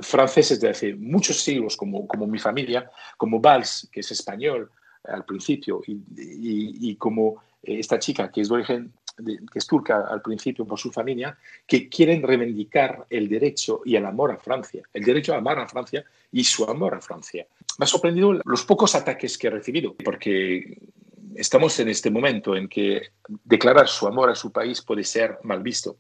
franceses 0.01 0.59
de 0.59 0.69
hace 0.69 0.95
muchos 0.95 1.39
siglos, 1.39 1.77
como, 1.77 2.07
como 2.07 2.25
mi 2.25 2.39
familia, 2.39 2.89
como 3.15 3.39
Valls, 3.39 3.87
que 3.91 3.99
es 3.99 4.09
español 4.09 4.71
al 5.03 5.23
principio, 5.23 5.83
y, 5.85 6.95
como 6.95 7.43
esta 7.61 7.99
chica 7.99 8.31
que 8.31 8.41
es 8.41 8.49
de 8.49 8.55
origen 8.55 8.91
que 9.25 9.59
es 9.59 9.67
turca 9.67 10.07
al 10.09 10.21
principio 10.21 10.65
por 10.65 10.79
su 10.79 10.91
familia, 10.91 11.37
que 11.65 11.89
quieren 11.89 12.21
reivindicar 12.21 13.05
el 13.09 13.27
derecho 13.27 13.81
y 13.85 13.95
el 13.95 14.05
amor 14.05 14.31
a 14.31 14.37
Francia, 14.37 14.83
el 14.93 15.03
derecho 15.03 15.33
a 15.33 15.37
amar 15.37 15.59
a 15.59 15.67
Francia 15.67 16.03
y 16.31 16.43
su 16.43 16.63
amor 16.65 16.95
a 16.95 17.01
Francia. 17.01 17.45
Me 17.77 17.83
ha 17.83 17.87
sorprendido 17.87 18.33
los 18.45 18.63
pocos 18.63 18.95
ataques 18.95 19.37
que 19.37 19.47
he 19.47 19.51
recibido, 19.51 19.95
porque 20.03 20.77
estamos 21.35 21.79
en 21.79 21.89
este 21.89 22.09
momento 22.09 22.55
en 22.55 22.67
que 22.67 23.01
declarar 23.43 23.87
su 23.87 24.07
amor 24.07 24.29
a 24.29 24.35
su 24.35 24.51
país 24.51 24.81
puede 24.81 25.03
ser 25.03 25.37
mal 25.43 25.61
visto. 25.61 25.97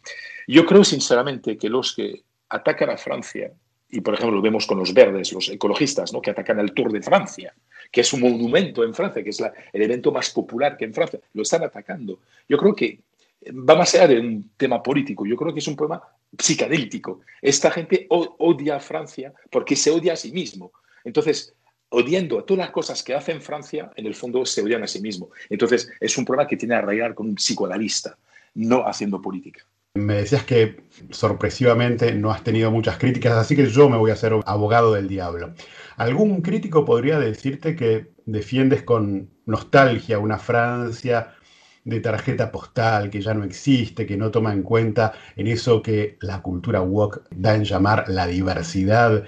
Yo 0.47 0.65
creo 0.65 0.83
sinceramente 0.83 1.57
que 1.57 1.69
los 1.69 1.95
que 1.95 2.23
atacan 2.49 2.89
a 2.89 2.97
Francia 2.97 3.51
y 3.91 4.01
por 4.01 4.13
ejemplo 4.13 4.35
lo 4.35 4.41
vemos 4.41 4.67
con 4.67 4.77
los 4.77 4.93
verdes, 4.93 5.33
los 5.33 5.49
ecologistas, 5.49 6.13
¿no? 6.13 6.21
que 6.21 6.29
atacan 6.29 6.59
el 6.59 6.73
Tour 6.73 6.91
de 6.91 7.01
Francia, 7.01 7.53
que 7.91 8.01
es 8.01 8.13
un 8.13 8.21
monumento 8.21 8.83
en 8.83 8.93
Francia, 8.93 9.23
que 9.23 9.31
es 9.31 9.39
el 9.39 9.81
evento 9.81 10.11
más 10.11 10.29
popular 10.29 10.77
que 10.77 10.85
en 10.85 10.93
Francia, 10.93 11.19
lo 11.33 11.41
están 11.41 11.63
atacando. 11.63 12.19
Yo 12.47 12.57
creo 12.57 12.75
que 12.75 12.99
va 13.47 13.75
más 13.75 13.95
allá 13.95 14.19
un 14.19 14.51
tema 14.57 14.81
político, 14.81 15.25
yo 15.25 15.35
creo 15.35 15.53
que 15.53 15.59
es 15.59 15.67
un 15.67 15.75
problema 15.75 16.01
psicadélico. 16.37 17.21
Esta 17.41 17.71
gente 17.71 18.07
odia 18.09 18.75
a 18.75 18.79
Francia 18.79 19.33
porque 19.49 19.75
se 19.75 19.91
odia 19.91 20.13
a 20.13 20.15
sí 20.15 20.31
mismo. 20.31 20.71
Entonces, 21.03 21.53
odiando 21.89 22.39
a 22.39 22.45
todas 22.45 22.65
las 22.65 22.71
cosas 22.71 23.03
que 23.03 23.15
hace 23.15 23.31
en 23.31 23.41
Francia, 23.41 23.91
en 23.95 24.05
el 24.05 24.15
fondo 24.15 24.45
se 24.45 24.61
odian 24.61 24.83
a 24.83 24.87
sí 24.87 25.01
mismo. 25.01 25.29
Entonces, 25.49 25.91
es 25.99 26.17
un 26.17 26.25
problema 26.25 26.47
que 26.47 26.57
tiene 26.57 26.75
que 26.75 26.79
arraigar 26.79 27.15
con 27.15 27.29
un 27.29 27.35
psicoanalista, 27.35 28.17
no 28.55 28.85
haciendo 28.85 29.21
política. 29.21 29.65
Me 29.95 30.15
decías 30.15 30.43
que 30.43 30.81
sorpresivamente 31.09 32.13
no 32.13 32.31
has 32.31 32.43
tenido 32.43 32.69
muchas 32.69 32.97
críticas, 32.97 33.33
así 33.33 33.55
que 33.55 33.65
yo 33.67 33.89
me 33.89 33.97
voy 33.97 34.11
a 34.11 34.13
hacer 34.13 34.33
abogado 34.45 34.93
del 34.93 35.07
diablo. 35.07 35.53
¿Algún 35.97 36.41
crítico 36.41 36.85
podría 36.85 37.19
decirte 37.19 37.75
que 37.75 38.11
defiendes 38.25 38.83
con 38.83 39.29
nostalgia 39.45 40.19
una 40.19 40.37
Francia 40.37 41.33
de 41.89 41.99
tarjeta 41.99 42.51
postal 42.51 43.09
que 43.09 43.21
ya 43.21 43.33
no 43.33 43.43
existe, 43.43 44.05
que 44.05 44.17
no 44.17 44.31
toma 44.31 44.53
en 44.53 44.63
cuenta 44.63 45.13
en 45.35 45.47
eso 45.47 45.81
que 45.81 46.17
la 46.21 46.41
cultura 46.41 46.81
woke 46.81 47.23
da 47.31 47.55
en 47.55 47.65
llamar 47.65 48.05
la 48.07 48.27
diversidad 48.27 49.25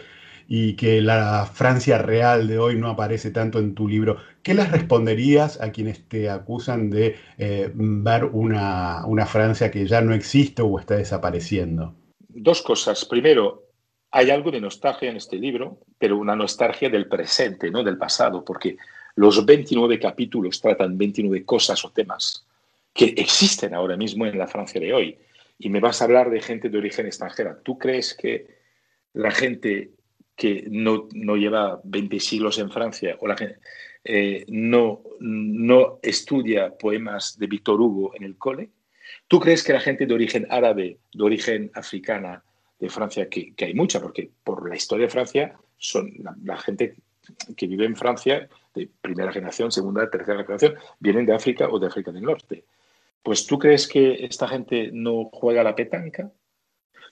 y 0.47 0.75
que 0.75 1.01
la 1.01 1.45
Francia 1.45 1.97
real 1.97 2.47
de 2.47 2.59
hoy 2.59 2.75
no 2.75 2.89
aparece 2.89 3.31
tanto 3.31 3.57
en 3.59 3.73
tu 3.73 3.87
libro, 3.87 4.17
¿qué 4.43 4.53
les 4.53 4.69
responderías 4.69 5.61
a 5.61 5.71
quienes 5.71 6.07
te 6.09 6.29
acusan 6.29 6.89
de 6.89 7.15
eh, 7.37 7.71
ver 7.73 8.25
una, 8.25 9.05
una 9.05 9.25
Francia 9.25 9.71
que 9.71 9.87
ya 9.87 10.01
no 10.01 10.13
existe 10.13 10.61
o 10.61 10.77
está 10.77 10.97
desapareciendo? 10.97 11.95
Dos 12.27 12.61
cosas. 12.61 13.05
Primero, 13.05 13.63
hay 14.11 14.29
algo 14.29 14.51
de 14.51 14.59
nostalgia 14.59 15.09
en 15.09 15.15
este 15.15 15.37
libro, 15.37 15.79
pero 15.97 16.17
una 16.17 16.35
nostalgia 16.35 16.89
del 16.89 17.07
presente, 17.07 17.71
no 17.71 17.81
del 17.81 17.97
pasado, 17.97 18.43
porque 18.43 18.75
los 19.15 19.45
29 19.45 19.99
capítulos 19.99 20.59
tratan 20.59 20.97
29 20.97 21.45
cosas 21.45 21.85
o 21.85 21.91
temas 21.91 22.45
que 22.93 23.13
existen 23.17 23.73
ahora 23.73 23.97
mismo 23.97 24.25
en 24.25 24.37
la 24.37 24.47
Francia 24.47 24.79
de 24.79 24.93
hoy. 24.93 25.17
Y 25.57 25.69
me 25.69 25.79
vas 25.79 26.01
a 26.01 26.05
hablar 26.05 26.29
de 26.29 26.41
gente 26.41 26.69
de 26.69 26.77
origen 26.77 27.05
extranjera. 27.05 27.59
¿Tú 27.61 27.77
crees 27.77 28.13
que 28.13 28.47
la 29.13 29.31
gente 29.31 29.91
que 30.35 30.65
no, 30.69 31.07
no 31.13 31.35
lleva 31.35 31.79
20 31.83 32.19
siglos 32.19 32.57
en 32.57 32.71
Francia 32.71 33.15
o 33.19 33.27
la 33.27 33.37
gente 33.37 33.59
eh, 34.03 34.45
no, 34.47 35.03
no 35.19 35.99
estudia 36.01 36.75
poemas 36.75 37.37
de 37.37 37.47
Víctor 37.47 37.79
Hugo 37.79 38.13
en 38.15 38.23
el 38.23 38.37
cole? 38.37 38.69
¿Tú 39.27 39.39
crees 39.39 39.63
que 39.63 39.73
la 39.73 39.79
gente 39.79 40.05
de 40.05 40.13
origen 40.13 40.47
árabe, 40.49 40.97
de 41.13 41.23
origen 41.23 41.71
africana 41.73 42.43
de 42.79 42.89
Francia, 42.89 43.29
que, 43.29 43.53
que 43.53 43.65
hay 43.65 43.73
mucha, 43.73 44.01
porque 44.01 44.29
por 44.43 44.67
la 44.67 44.75
historia 44.75 45.05
de 45.05 45.11
Francia 45.11 45.55
son 45.77 46.11
la, 46.43 46.57
gente 46.57 46.95
que 47.55 47.67
vive 47.67 47.85
en 47.85 47.95
Francia 47.95 48.49
de 48.73 48.89
primera 49.01 49.31
generación, 49.31 49.71
segunda, 49.71 50.09
tercera 50.09 50.41
generación, 50.43 50.75
vienen 50.99 51.25
de 51.25 51.33
África 51.33 51.67
o 51.69 51.79
de 51.79 51.87
África 51.87 52.11
del 52.11 52.23
Norte. 52.23 52.65
Pues 53.23 53.45
tú 53.45 53.59
crees 53.59 53.87
que 53.87 54.25
esta 54.25 54.47
gente 54.47 54.89
no 54.91 55.29
juega 55.31 55.63
la 55.63 55.75
petanca? 55.75 56.31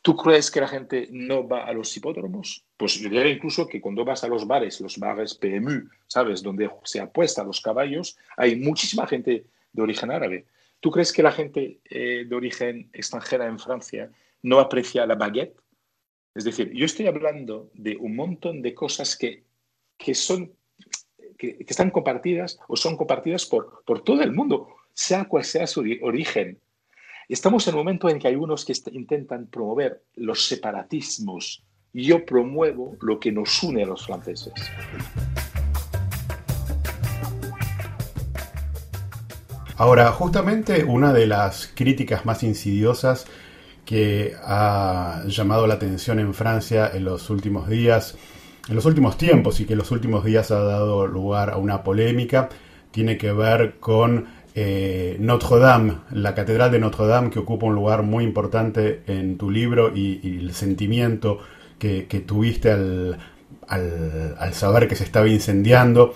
¿Tú 0.01 0.15
crees 0.15 0.49
que 0.49 0.61
la 0.61 0.67
gente 0.67 1.09
no 1.11 1.47
va 1.47 1.65
a 1.65 1.73
los 1.73 1.95
hipódromos? 1.95 2.65
Pues 2.77 2.95
yo 2.95 3.09
diría 3.09 3.27
incluso 3.27 3.67
que 3.67 3.81
cuando 3.81 4.05
vas 4.05 4.23
a 4.23 4.29
los 4.29 4.47
bares, 4.47 4.79
los 4.79 4.97
bares 4.97 5.35
PMU, 5.35 5.89
¿sabes? 6.07 6.41
Donde 6.41 6.69
se 6.85 7.01
apuesta 7.01 7.41
a 7.41 7.45
los 7.45 7.59
caballos, 7.59 8.17
hay 8.37 8.55
muchísima 8.55 9.05
gente 9.07 9.45
de 9.73 9.81
origen 9.81 10.09
árabe. 10.09 10.45
¿Tú 10.79 10.89
crees 10.89 11.11
que 11.11 11.21
la 11.21 11.33
gente 11.33 11.81
eh, 11.89 12.25
de 12.25 12.35
origen 12.35 12.89
extranjera 12.93 13.45
en 13.47 13.59
Francia 13.59 14.09
no 14.41 14.59
aprecia 14.59 15.05
la 15.05 15.15
baguette? 15.15 15.59
Es 16.33 16.45
decir, 16.45 16.71
yo 16.71 16.85
estoy 16.85 17.07
hablando 17.07 17.69
de 17.73 17.97
un 17.97 18.15
montón 18.15 18.61
de 18.61 18.73
cosas 18.73 19.17
que, 19.17 19.43
que 19.97 20.15
son, 20.15 20.53
que, 21.37 21.57
que, 21.57 21.65
están 21.67 21.91
compartidas 21.91 22.57
o 22.69 22.77
son 22.77 22.95
compartidas 22.95 23.45
por, 23.45 23.83
por 23.83 24.01
todo 24.01 24.21
el 24.21 24.31
mundo, 24.31 24.78
sea 24.99 25.23
cual 25.23 25.45
sea 25.45 25.65
su 25.65 25.79
origen. 26.01 26.59
Estamos 27.29 27.65
en 27.67 27.75
un 27.75 27.79
momento 27.79 28.09
en 28.09 28.19
que 28.19 28.27
hay 28.27 28.35
unos 28.35 28.65
que 28.65 28.73
intentan 28.91 29.47
promover 29.47 30.03
los 30.15 30.45
separatismos. 30.45 31.63
Yo 31.93 32.25
promuevo 32.25 32.97
lo 32.99 33.17
que 33.17 33.31
nos 33.31 33.63
une 33.63 33.83
a 33.83 33.85
los 33.85 34.05
franceses. 34.05 34.53
Ahora, 39.77 40.11
justamente 40.11 40.83
una 40.83 41.13
de 41.13 41.27
las 41.27 41.71
críticas 41.73 42.25
más 42.25 42.43
insidiosas 42.43 43.25
que 43.85 44.35
ha 44.43 45.23
llamado 45.27 45.65
la 45.65 45.75
atención 45.75 46.19
en 46.19 46.33
Francia 46.33 46.91
en 46.93 47.05
los 47.05 47.29
últimos 47.29 47.69
días, 47.69 48.17
en 48.67 48.75
los 48.75 48.85
últimos 48.85 49.17
tiempos 49.17 49.61
y 49.61 49.65
que 49.65 49.73
en 49.73 49.79
los 49.79 49.91
últimos 49.91 50.25
días 50.25 50.51
ha 50.51 50.59
dado 50.59 51.07
lugar 51.07 51.51
a 51.51 51.55
una 51.55 51.83
polémica, 51.83 52.49
tiene 52.91 53.17
que 53.17 53.31
ver 53.31 53.79
con 53.79 54.38
eh, 54.55 55.17
Notre 55.19 55.59
Dame, 55.59 55.93
la 56.11 56.33
Catedral 56.33 56.71
de 56.71 56.79
Notre 56.79 57.07
Dame, 57.07 57.29
que 57.29 57.39
ocupa 57.39 57.65
un 57.65 57.75
lugar 57.75 58.03
muy 58.03 58.23
importante 58.23 59.01
en 59.07 59.37
tu 59.37 59.49
libro 59.51 59.95
y, 59.95 60.19
el 60.23 60.53
sentimiento 60.53 61.39
que, 61.77 62.03
tuviste 62.25 62.71
al, 62.71 63.17
saber 64.51 64.87
que 64.87 64.95
se 64.95 65.03
estaba 65.03 65.27
incendiando. 65.27 66.13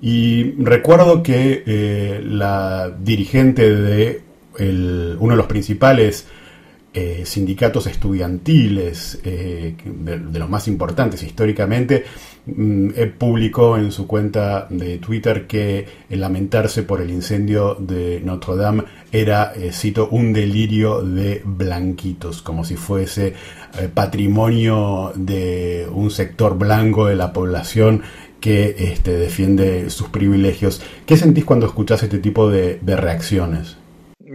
Y 0.00 0.52
recuerdo 0.62 1.22
que 1.22 1.62
eh, 1.66 2.22
la 2.24 2.90
dirigente 2.90 3.74
de 3.74 4.22
uno 4.58 5.32
de 5.32 5.36
los 5.36 5.46
principales 5.46 6.26
eh, 6.94 7.22
sindicatos 7.26 7.86
estudiantiles, 7.86 9.20
de, 9.22 10.38
los 10.38 10.48
más 10.48 10.68
importantes 10.68 11.22
históricamente, 11.22 12.04
Mm, 12.46 12.90
publicó 13.18 13.78
en 13.78 13.90
su 13.90 14.06
cuenta 14.06 14.66
de 14.68 14.98
Twitter 14.98 15.46
que 15.46 15.86
el 16.10 16.20
lamentarse 16.20 16.82
por 16.82 17.00
el 17.00 17.10
incendio 17.10 17.74
de 17.76 18.20
Notre 18.22 18.56
Dame 18.56 18.84
era, 19.10 19.54
eh, 19.56 19.72
cito, 19.72 20.08
un 20.10 20.34
delirio 20.34 21.00
de 21.00 21.40
blanquitos, 21.42 22.42
como 22.42 22.62
si 22.64 22.76
fuese 22.76 23.28
eh, 23.78 23.88
patrimonio 23.92 25.12
de 25.14 25.88
un 25.90 26.10
sector 26.10 26.58
blanco 26.58 27.06
de 27.06 27.16
la 27.16 27.32
población 27.32 28.02
que 28.40 28.76
este, 28.78 29.12
defiende 29.12 29.88
sus 29.88 30.08
privilegios. 30.08 30.82
¿Qué 31.06 31.16
sentís 31.16 31.46
cuando 31.46 31.64
escuchás 31.64 32.02
este 32.02 32.18
tipo 32.18 32.50
de, 32.50 32.78
reacciones? 32.84 33.78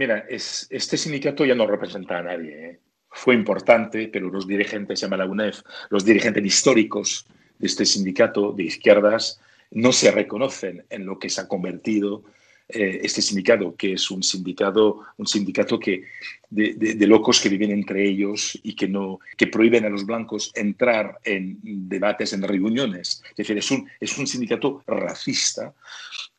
Mira, 0.00 0.24
es, 0.30 0.66
este 0.70 0.96
sindicato 0.96 1.44
ya 1.44 1.54
no 1.54 1.66
representa 1.66 2.16
a 2.16 2.22
nadie. 2.22 2.70
¿eh? 2.70 2.80
Fue 3.10 3.34
importante, 3.34 4.08
pero 4.08 4.30
los 4.30 4.46
dirigentes, 4.46 4.98
se 4.98 5.04
llama 5.04 5.18
la 5.18 5.26
UNEF, 5.26 5.60
los 5.90 6.06
dirigentes 6.06 6.42
históricos 6.42 7.26
de 7.58 7.66
este 7.66 7.84
sindicato 7.84 8.52
de 8.52 8.62
izquierdas 8.62 9.42
no 9.70 9.92
se 9.92 10.10
reconocen 10.10 10.86
en 10.88 11.04
lo 11.04 11.18
que 11.18 11.28
se 11.28 11.42
ha 11.42 11.48
convertido 11.48 12.24
eh, 12.72 13.00
este 13.02 13.22
sindicato, 13.22 13.74
que 13.76 13.92
es 13.94 14.10
un 14.10 14.22
sindicato, 14.22 15.00
un 15.16 15.26
sindicato 15.26 15.78
que, 15.78 16.04
de, 16.50 17.06
locos 17.06 17.40
que 17.40 17.48
viven 17.48 17.70
entre 17.70 18.06
ellos 18.06 18.58
y 18.62 18.74
que, 18.74 18.88
no, 18.88 19.20
que 19.36 19.46
prohíben 19.46 19.84
a 19.84 19.88
los 19.88 20.04
blancos 20.04 20.52
entrar 20.54 21.18
en 21.24 21.58
debates, 21.62 22.32
en 22.32 22.42
reuniones. 22.42 23.22
Es 23.30 23.36
decir, 23.36 23.58
es 23.58 23.70
un, 23.70 23.88
es 24.00 24.16
un 24.18 24.26
sindicato 24.26 24.82
racista 24.86 25.74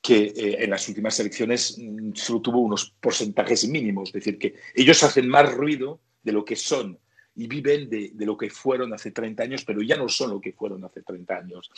que 0.02 0.34
eh, 0.36 0.64
en 0.64 0.70
las 0.70 0.88
últimas 0.90 1.20
elecciones 1.20 1.78
mm, 1.78 2.14
solo 2.14 2.42
tuvo 2.42 2.60
unos 2.60 2.94
porcentajes 3.00 3.68
mínimos. 3.68 4.10
Es 4.10 4.14
decir, 4.14 4.38
que 4.38 4.56
ellos 4.76 5.02
hacen 5.04 5.28
más 5.30 5.54
ruido 5.54 6.00
de 6.24 6.32
lo 6.32 6.44
que 6.44 6.56
son 6.56 7.00
y 7.36 7.48
viven 7.48 7.90
de, 7.90 8.12
de, 8.14 8.26
lo 8.26 8.36
que 8.38 8.50
fueron 8.50 8.94
hace 8.94 9.12
30 9.12 9.44
años, 9.44 9.64
pero 9.64 9.82
ya 9.82 9.96
no 9.96 10.10
son 10.10 10.32
lo 10.32 10.42
que 10.42 10.52
fueron 10.52 10.84
hace 10.84 11.02
30 11.02 11.36
años. 11.36 11.72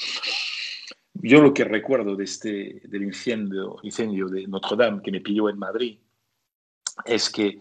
Yo 1.14 1.42
lo 1.42 1.54
que 1.54 1.64
recuerdo 1.64 2.16
de 2.16 2.24
este, 2.24 2.82
del 2.86 3.04
incendio, 3.04 3.78
incendio 3.84 4.28
de 4.28 4.48
Notre 4.48 4.76
Dame 4.76 5.00
que 5.02 5.12
me 5.12 5.22
pilló 5.22 5.48
en 5.50 5.60
Madrid 5.60 6.00
es 7.06 7.30
que 7.30 7.60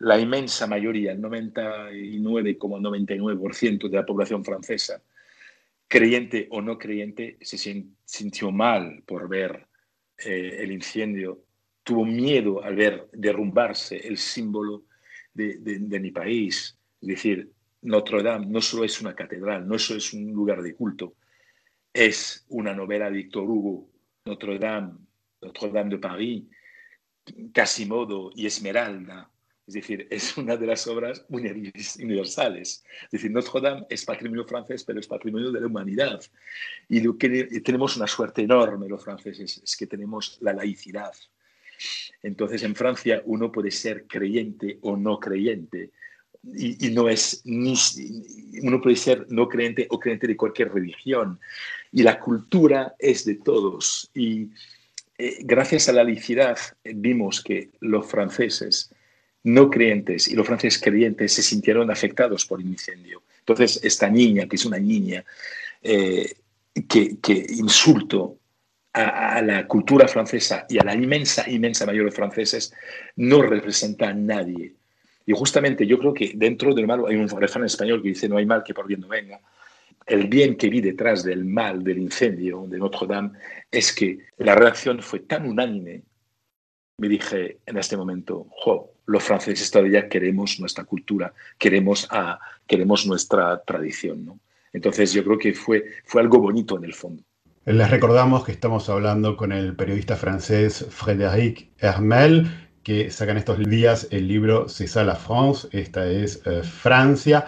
la 0.00 0.20
inmensa 0.20 0.66
mayoría, 0.66 1.12
el 1.12 1.22
99,99% 1.22 3.88
de 3.88 3.96
la 3.96 4.04
población 4.04 4.44
francesa, 4.44 5.02
creyente 5.88 6.46
o 6.50 6.60
no 6.60 6.76
creyente, 6.76 7.38
se 7.40 7.86
sintió 8.04 8.52
mal 8.52 9.02
por 9.06 9.26
ver 9.28 9.66
eh, 10.18 10.58
el 10.60 10.72
incendio, 10.72 11.44
tuvo 11.82 12.04
miedo 12.04 12.62
al 12.62 12.76
ver 12.76 13.08
derrumbarse 13.12 13.96
el 14.06 14.18
símbolo 14.18 14.84
de, 15.32 15.56
de 15.58 16.00
mi 16.00 16.10
país, 16.10 16.76
es 17.00 17.08
decir, 17.08 17.50
Notre 17.82 18.22
Dame 18.22 18.44
no 18.46 18.60
solo 18.60 18.84
es 18.84 19.00
una 19.00 19.14
catedral, 19.14 19.66
no 19.66 19.78
solo 19.78 19.98
es 19.98 20.12
un 20.14 20.32
lugar 20.32 20.62
de 20.62 20.74
culto, 20.74 21.14
es 21.94 22.44
una 22.48 22.74
novela 22.74 23.06
de 23.06 23.12
Victor 23.12 23.44
Hugo, 23.44 23.88
Notre 24.24 24.58
Dame, 24.58 24.94
Notre 25.40 25.70
Dame 25.70 25.90
de 25.90 25.98
París, 25.98 26.44
Quasimodo 27.54 28.32
y 28.34 28.46
Esmeralda. 28.46 29.30
Es 29.66 29.74
decir, 29.74 30.06
es 30.10 30.36
una 30.36 30.56
de 30.56 30.66
las 30.66 30.86
obras 30.88 31.24
universales. 31.28 32.84
Es 33.04 33.10
decir, 33.12 33.30
Notre 33.30 33.60
Dame 33.60 33.86
es 33.88 34.04
patrimonio 34.04 34.44
francés, 34.44 34.84
pero 34.84 35.00
es 35.00 35.06
patrimonio 35.06 35.52
de 35.52 35.60
la 35.60 35.68
humanidad. 35.68 36.20
Y 36.88 37.00
lo 37.00 37.16
que 37.16 37.60
tenemos 37.64 37.96
una 37.96 38.08
suerte 38.08 38.42
enorme 38.42 38.88
los 38.88 39.02
franceses, 39.02 39.62
es 39.64 39.76
que 39.76 39.86
tenemos 39.86 40.36
la 40.42 40.52
laicidad. 40.52 41.14
Entonces, 42.22 42.62
en 42.62 42.74
Francia 42.74 43.22
uno 43.24 43.52
puede 43.52 43.70
ser 43.70 44.06
creyente 44.06 44.78
o 44.82 44.96
no 44.96 45.18
creyente, 45.18 45.92
y, 46.52 46.90
no 46.90 47.08
es 47.08 47.42
ni 47.44 47.74
uno 48.62 48.80
puede 48.80 48.96
ser 48.96 49.26
no 49.30 49.48
creyente 49.48 49.86
o 49.90 49.98
creyente 49.98 50.26
de 50.26 50.36
cualquier 50.36 50.72
religión. 50.72 51.38
Y 51.92 52.02
la 52.02 52.20
cultura 52.20 52.94
es 52.98 53.24
de 53.24 53.36
todos. 53.36 54.10
Y 54.14 54.50
eh, 55.18 55.38
gracias 55.40 55.88
a 55.88 55.92
la 55.92 56.04
laicidad 56.04 56.58
eh, 56.82 56.92
vimos 56.94 57.42
que 57.42 57.70
los 57.80 58.06
franceses 58.06 58.90
no 59.44 59.70
creyentes 59.70 60.28
y 60.28 60.34
los 60.34 60.46
franceses 60.46 60.80
creyentes 60.80 61.32
se 61.32 61.42
sintieron 61.42 61.90
afectados 61.90 62.46
por 62.46 62.60
el 62.60 62.66
incendio. 62.66 63.22
Entonces 63.40 63.80
esta 63.82 64.08
niña 64.08 64.48
que 64.48 64.56
es 64.56 64.64
una 64.64 64.78
niña 64.78 65.24
eh, 65.82 66.34
que, 66.88 67.18
que 67.18 67.46
insulto 67.50 68.38
a, 68.92 69.36
a, 69.36 69.42
la 69.42 69.66
cultura 69.66 70.08
francesa 70.08 70.66
y 70.68 70.78
a 70.78 70.84
la 70.84 70.94
inmensa, 70.94 71.48
inmensa 71.48 71.84
mayoría 71.84 72.10
de 72.10 72.16
franceses, 72.16 72.72
no 73.16 73.42
representa 73.42 74.08
a 74.08 74.14
nadie. 74.14 74.74
Y 75.26 75.32
justamente 75.32 75.86
yo 75.86 75.98
creo 75.98 76.12
que 76.12 76.32
dentro 76.34 76.74
del 76.74 76.86
mal 76.86 77.04
hay 77.08 77.16
un 77.16 77.28
refrán 77.28 77.64
español 77.64 78.02
que 78.02 78.08
dice 78.08 78.28
no 78.28 78.36
hay 78.36 78.46
mal 78.46 78.62
que 78.62 78.74
por 78.74 78.86
bien 78.86 79.00
no 79.00 79.08
venga. 79.08 79.40
El 80.06 80.28
bien 80.28 80.56
que 80.56 80.68
vi 80.68 80.80
detrás 80.80 81.24
del 81.24 81.44
mal 81.44 81.82
del 81.82 81.98
incendio 81.98 82.66
de 82.68 82.78
Notre 82.78 83.06
Dame 83.06 83.30
es 83.70 83.92
que 83.94 84.18
la 84.38 84.54
reacción 84.54 85.00
fue 85.00 85.20
tan 85.20 85.48
unánime. 85.48 86.02
Me 86.98 87.08
dije 87.08 87.58
en 87.64 87.78
este 87.78 87.96
momento, 87.96 88.46
jo, 88.50 88.92
los 89.06 89.22
franceses 89.22 89.70
todavía 89.70 90.08
queremos 90.08 90.60
nuestra 90.60 90.84
cultura, 90.84 91.32
queremos, 91.58 92.06
a, 92.10 92.38
queremos 92.66 93.06
nuestra 93.06 93.62
tradición. 93.62 94.24
¿no? 94.24 94.40
Entonces 94.72 95.12
yo 95.12 95.24
creo 95.24 95.38
que 95.38 95.54
fue, 95.54 95.84
fue 96.04 96.20
algo 96.20 96.38
bonito 96.38 96.76
en 96.76 96.84
el 96.84 96.94
fondo. 96.94 97.22
Les 97.64 97.90
recordamos 97.90 98.44
que 98.44 98.52
estamos 98.52 98.90
hablando 98.90 99.38
con 99.38 99.50
el 99.50 99.74
periodista 99.74 100.16
francés 100.16 100.86
Frédéric 100.90 101.70
Hermel, 101.78 102.63
que 102.84 103.10
sacan 103.10 103.38
estos 103.38 103.58
días 103.58 104.06
el 104.10 104.28
libro 104.28 104.68
C'est 104.68 104.94
la 105.04 105.16
France, 105.16 105.66
esta 105.72 106.06
es 106.06 106.42
eh, 106.44 106.62
Francia. 106.62 107.46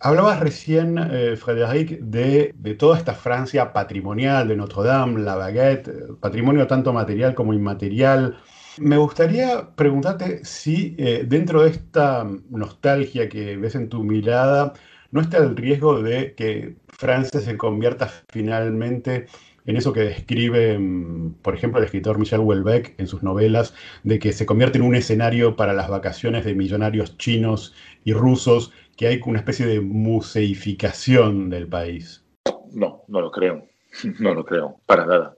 Hablabas 0.00 0.40
recién, 0.40 0.98
eh, 0.98 1.36
Frédéric, 1.36 1.98
de, 2.00 2.52
de, 2.54 2.74
toda 2.74 2.96
esta 2.96 3.14
Francia 3.14 3.72
patrimonial, 3.72 4.46
de 4.46 4.56
Notre 4.56 4.84
Dame, 4.84 5.20
la 5.20 5.34
baguette, 5.34 5.90
patrimonio 6.20 6.66
tanto 6.66 6.92
material 6.92 7.34
como 7.34 7.52
inmaterial. 7.52 8.38
Me 8.78 8.96
gustaría 8.98 9.74
preguntarte 9.74 10.44
si 10.44 10.94
eh, 10.98 11.24
dentro 11.26 11.62
de 11.62 11.70
esta 11.70 12.26
nostalgia 12.50 13.28
que 13.28 13.56
ves 13.56 13.74
en 13.74 13.88
tu 13.88 14.04
mirada, 14.04 14.74
¿no 15.10 15.20
está 15.20 15.38
el 15.38 15.56
riesgo 15.56 16.02
de 16.02 16.34
que 16.34 16.76
Francia 16.88 17.40
se 17.40 17.56
convierta 17.56 18.08
finalmente 18.28 19.26
en 19.66 19.76
eso 19.76 19.92
que 19.92 20.00
describe, 20.00 20.78
mm, 20.78 21.34
por 21.42 21.54
ejemplo, 21.54 21.78
el 21.78 21.84
escritor 21.84 22.18
Michel 22.18 22.40
Houellebecq 22.40 22.98
en 22.98 23.06
sus 23.06 23.22
novelas, 23.22 23.74
de 24.04 24.18
que 24.18 24.32
se 24.32 24.46
convierte 24.46 24.78
en 24.78 24.84
un 24.84 24.94
escenario 24.94 25.56
para 25.56 25.72
las 25.72 25.88
vacaciones 25.88 26.44
de 26.44 26.54
millonarios 26.54 27.18
chinos 27.18 27.74
y 28.04 28.12
rusos, 28.12 28.72
que 28.96 29.08
hay 29.08 29.20
una 29.26 29.38
especie 29.38 29.66
de 29.66 29.80
museificación 29.80 31.50
del 31.50 31.66
país. 31.66 32.24
No, 32.72 33.02
no 33.08 33.20
lo 33.20 33.30
creo, 33.30 33.66
no 34.18 34.34
lo 34.34 34.44
creo, 34.44 34.80
para 34.86 35.04
nada. 35.04 35.36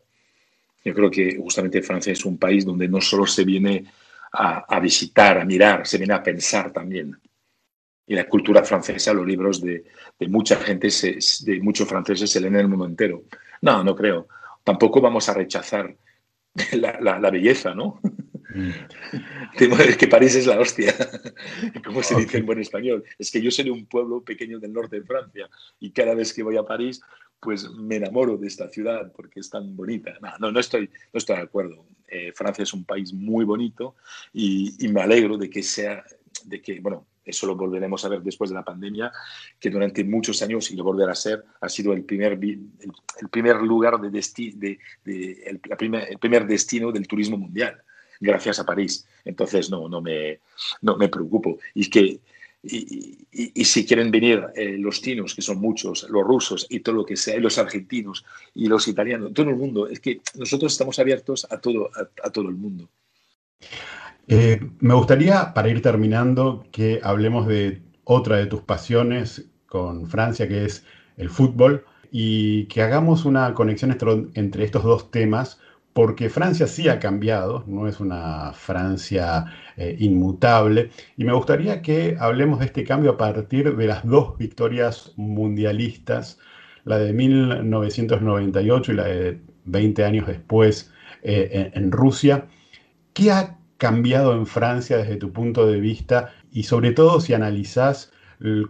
Yo 0.85 0.95
creo 0.95 1.11
que 1.11 1.37
justamente 1.37 1.83
Francia 1.83 2.12
es 2.12 2.25
un 2.25 2.38
país 2.38 2.64
donde 2.64 2.88
no 2.88 3.01
solo 3.01 3.27
se 3.27 3.45
viene 3.45 3.85
a, 4.33 4.81
visitar, 4.81 5.38
a 5.38 5.45
mirar, 5.45 5.87
se 5.87 5.99
viene 5.99 6.14
a 6.14 6.23
pensar 6.23 6.73
también. 6.73 7.17
Y 8.09 8.14
la 8.14 8.27
cultura 8.27 8.64
francesa, 8.64 9.12
los 9.12 9.27
libros 9.27 9.61
de, 9.61 9.85
mucha 10.29 10.57
gente, 10.57 10.88
de 10.88 11.61
muchos 11.61 11.87
franceses 11.87 12.31
se 12.31 12.40
leen 12.40 12.55
en 12.55 12.62
el 12.62 12.68
mundo 12.68 12.87
entero. 12.87 13.25
No, 13.61 13.85
no 13.85 13.94
creo. 13.94 14.27
Tampoco 14.64 15.01
vamos 15.01 15.29
a 15.29 15.35
rechazar 15.35 15.94
la, 16.73 17.31
belleza, 17.31 17.75
¿no? 17.75 18.01
Mm. 18.55 18.71
Es 19.88 19.97
que 19.97 20.09
París 20.09 20.35
es 20.35 20.47
la 20.47 20.59
hostia, 20.59 20.94
como 21.85 22.03
se 22.03 22.14
dice 22.16 22.38
en 22.38 22.47
buen 22.47 22.61
español. 22.61 23.05
Es 23.18 23.31
que 23.31 23.42
yo 23.42 23.51
soy 23.51 23.64
de 23.64 23.71
un 23.71 23.87
pueblo 23.87 24.23
pequeño 24.23 24.59
del 24.59 24.73
norte 24.73 25.01
de 25.01 25.07
Francia 25.07 25.49
y 25.81 25.90
cada 25.90 26.14
vez 26.14 26.33
que 26.33 26.42
voy 26.42 26.57
a 26.57 26.62
París, 26.62 27.01
pues 27.40 27.68
me 27.71 27.97
enamoro 27.97 28.37
de 28.37 28.47
esta 28.47 28.68
ciudad 28.68 29.12
porque 29.14 29.40
es 29.40 29.51
tan 29.51 29.77
bonita. 29.77 30.18
No, 30.38 30.51
no, 30.51 30.61
estoy, 30.61 30.88
no 31.12 31.18
estoy 31.18 31.37
de 31.37 31.42
acuerdo. 31.42 31.87
Eh, 32.09 32.33
Francia 32.35 32.62
es 32.62 32.73
un 32.73 32.85
país 32.85 33.12
muy 33.12 33.44
bonito 33.44 33.97
y, 34.33 34.75
y 34.85 34.88
me 34.88 35.03
alegro 35.03 35.37
de 35.37 35.51
que 35.51 35.62
sea, 35.62 36.05
de 36.44 36.61
que, 36.62 36.81
bueno, 36.81 37.07
eso 37.29 37.47
lo 37.47 37.57
volveremos 37.57 38.05
a 38.05 38.09
ver 38.09 38.23
después 38.23 38.51
de 38.51 38.57
la 38.57 38.64
pandemia, 38.64 39.12
que 39.59 39.71
durante 39.71 40.03
muchos 40.05 40.41
años, 40.43 40.71
y 40.71 40.77
lo 40.77 40.85
volverá 40.85 41.12
a 41.12 41.14
ser, 41.14 41.45
ha 41.61 41.69
sido 41.69 41.93
el 41.93 42.05
primer, 42.05 42.33
el, 42.33 43.29
primer 43.31 43.57
lugar 43.57 44.01
de, 44.01 44.11
de, 44.11 44.79
de 45.05 45.43
el, 45.47 45.59
primer, 45.61 46.11
el 46.11 46.19
primer 46.19 46.47
destino 46.47 46.91
del 46.91 47.07
turismo 47.07 47.37
mundial, 47.37 47.83
gracias 48.21 48.59
a 48.59 48.67
París. 48.67 49.07
Entonces, 49.25 49.71
no, 49.71 49.88
no, 49.88 50.01
me, 50.01 50.41
no 50.83 50.97
me 50.97 51.09
preocupo. 51.09 51.59
Y 51.75 51.88
que 51.88 52.21
y, 52.62 53.64
si 53.64 53.87
quieren 53.87 54.11
venir 54.11 54.45
eh, 54.55 54.77
los 54.79 55.01
chinos, 55.01 55.35
que 55.35 55.43
son 55.43 55.59
muchos, 55.59 56.07
los 56.11 56.25
rusos 56.25 56.67
y 56.69 56.81
todo 56.81 56.97
lo 56.97 57.07
que 57.07 57.17
sea, 57.17 57.37
y 57.37 57.41
los 57.41 57.57
argentinos 57.59 58.25
y 58.55 58.67
los 58.67 58.88
italianos, 58.88 59.33
todo 59.33 59.51
el 59.51 59.57
mundo, 59.57 59.87
es 59.87 60.01
que 60.01 60.21
nosotros 60.35 60.73
estamos 60.73 60.99
abiertos 60.99 61.47
a 61.51 61.61
todo, 61.61 61.91
a 62.23 62.31
todo 62.31 62.49
el 62.49 62.57
mundo. 62.57 62.88
Eh, 64.29 64.61
me 64.81 64.95
gustaría, 64.95 65.55
para 65.55 65.69
ir 65.71 65.81
terminando, 65.83 66.67
que 66.71 67.01
hablemos 67.03 67.47
de 67.47 67.83
otra 68.05 68.37
de 68.37 68.47
tus 68.47 68.61
pasiones 68.61 69.51
con 69.67 70.07
Francia, 70.07 70.47
que 70.47 70.67
es 70.67 70.85
el 71.17 71.31
fútbol, 71.31 71.85
y 72.11 72.67
que 72.67 72.83
hagamos 72.83 73.25
una 73.25 73.55
conexión 73.55 73.97
entre 74.35 74.64
estos 74.64 74.85
dos 74.85 75.11
temas, 75.11 75.59
porque 75.95 76.31
Francia 76.31 76.67
sí 76.67 76.88
ha 76.88 77.01
cambiado, 77.01 77.64
no 77.67 77.88
es 77.88 78.01
una 78.01 78.53
Francia 78.53 79.47
eh, 79.77 79.97
inmutable, 79.99 80.91
y 81.17 81.25
me 81.25 81.33
gustaría 81.33 81.83
que 81.83 82.17
hablemos 82.21 82.61
de 82.61 82.67
este 82.67 82.85
cambio 82.85 83.12
a 83.12 83.17
partir 83.17 83.77
de 83.77 83.87
las 83.87 84.07
dos 84.07 84.38
victorias 84.38 85.12
mundialistas, 85.17 86.38
la 86.85 86.99
de 86.99 87.12
1998 87.12 88.93
y 88.93 88.95
la 88.95 89.05
de 89.05 89.41
20 89.64 90.05
años 90.05 90.27
después 90.27 90.93
eh, 91.23 91.71
en, 91.75 91.93
Rusia. 91.93 92.47
¿Qué 93.12 93.33
ha 93.33 93.58
cambiado 93.79 94.35
en 94.35 94.47
Francia 94.47 94.99
desde 94.99 95.17
tu 95.17 95.33
punto 95.33 95.67
de 95.67 95.81
vista 95.81 96.35
y 96.53 96.64
sobre 96.64 96.93
todo 96.93 97.21
si 97.21 97.33
analizás 97.33 98.12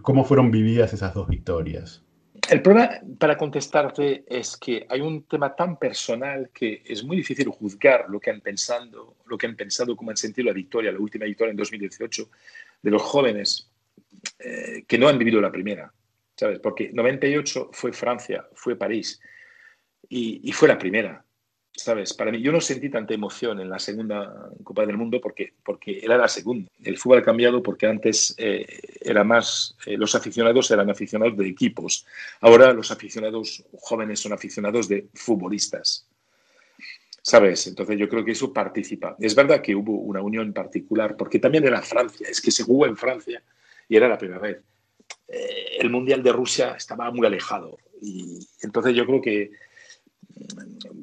cómo 0.03 0.25
fueron 0.25 0.51
vividas 0.51 0.93
esas 0.93 1.15
dos 1.15 1.29
victorias? 1.29 2.03
El 2.49 2.63
problema 2.63 3.01
para 3.19 3.37
contestarte 3.37 4.25
es 4.27 4.57
que 4.57 4.87
hay 4.89 5.01
un 5.01 5.25
tema 5.25 5.55
tan 5.55 5.79
personal 5.79 6.51
que 6.55 6.83
es 6.87 7.05
muy 7.05 7.19
difícil 7.19 7.49
juzgar 7.49 8.07
lo 8.09 8.21
que 8.21 8.31
han 8.31 8.41
pensado, 8.41 9.17
lo 9.27 9.37
que 9.37 9.47
han 9.47 9.57
pensado, 9.57 9.97
cómo 9.97 10.11
han 10.11 10.17
sentido 10.17 10.47
la 10.47 10.55
victoria, 10.55 10.93
la 10.93 10.99
última 10.99 11.27
victoria 11.27 11.51
en 11.51 11.59
2018 11.59 12.31
de 12.83 12.91
los 12.91 13.03
jóvenes 13.03 13.71
eh, 14.39 14.85
que 14.87 14.99
no 14.99 15.09
han 15.09 15.19
vivido 15.19 15.41
la 15.41 15.53
primera, 15.53 15.93
¿sabes? 16.37 16.59
Porque 16.61 16.91
98 16.93 17.71
fue 17.73 17.93
Francia, 17.93 18.47
fue 18.55 18.77
París 18.77 19.21
y, 20.09 20.41
y 20.49 20.53
fue 20.53 20.69
la 20.69 20.79
primera. 20.79 21.23
¿Sabes? 21.79 22.13
Para 22.13 22.33
mí, 22.33 22.43
yo 22.43 22.51
no 22.51 22.61
sentí 22.61 22.91
tanta 22.91 23.15
emoción 23.15 23.61
en 23.61 23.71
la 23.71 23.79
segunda 23.79 24.51
Copa 24.65 24.85
del 24.85 24.97
Mundo 24.97 25.21
porque, 25.21 25.55
porque 25.65 26.01
era 26.03 26.19
la 26.19 26.27
segunda. 26.27 26.69
El 26.83 26.99
fútbol 26.99 27.19
ha 27.19 27.23
cambiado 27.23 27.63
porque 27.63 27.87
antes 27.87 28.35
eh, 28.37 28.67
era 29.01 29.23
más, 29.23 29.77
eh, 29.87 29.97
los 29.97 30.15
aficionados 30.17 30.71
eran 30.73 30.91
aficionados 30.91 31.37
de 31.37 31.47
equipos. 31.47 32.05
Ahora 32.41 32.73
los 32.73 32.91
aficionados 32.91 33.65
jóvenes 33.81 34.19
son 34.19 34.33
aficionados 34.33 34.89
de 34.89 35.07
futbolistas. 35.15 36.05
¿Sabes? 37.23 37.67
Entonces 37.69 37.97
yo 37.97 38.09
creo 38.09 38.25
que 38.25 38.33
eso 38.33 38.53
participa. 38.53 39.15
Es 39.21 39.35
verdad 39.37 39.63
que 39.63 39.77
hubo 39.77 39.93
una 39.93 40.21
unión 40.21 40.53
particular 40.53 41.17
porque 41.17 41.39
también 41.39 41.65
era 41.65 41.81
Francia, 41.83 42.27
es 42.29 42.41
que 42.41 42.51
se 42.51 42.65
jugó 42.65 42.87
en 42.87 42.97
Francia 42.97 43.41
y 43.89 43.97
era 43.97 44.09
la 44.09 44.19
primera 44.19 44.41
vez. 44.41 44.59
Eh, 45.29 45.77
el 45.79 45.91
Mundial 45.91 46.23
de 46.25 46.33
Rusia 46.33 46.75
estaba 46.77 47.11
muy 47.13 47.27
alejado 47.27 47.79
y 48.03 48.39
entonces 48.63 48.95
yo 48.95 49.07
creo 49.07 49.21
que 49.21 49.51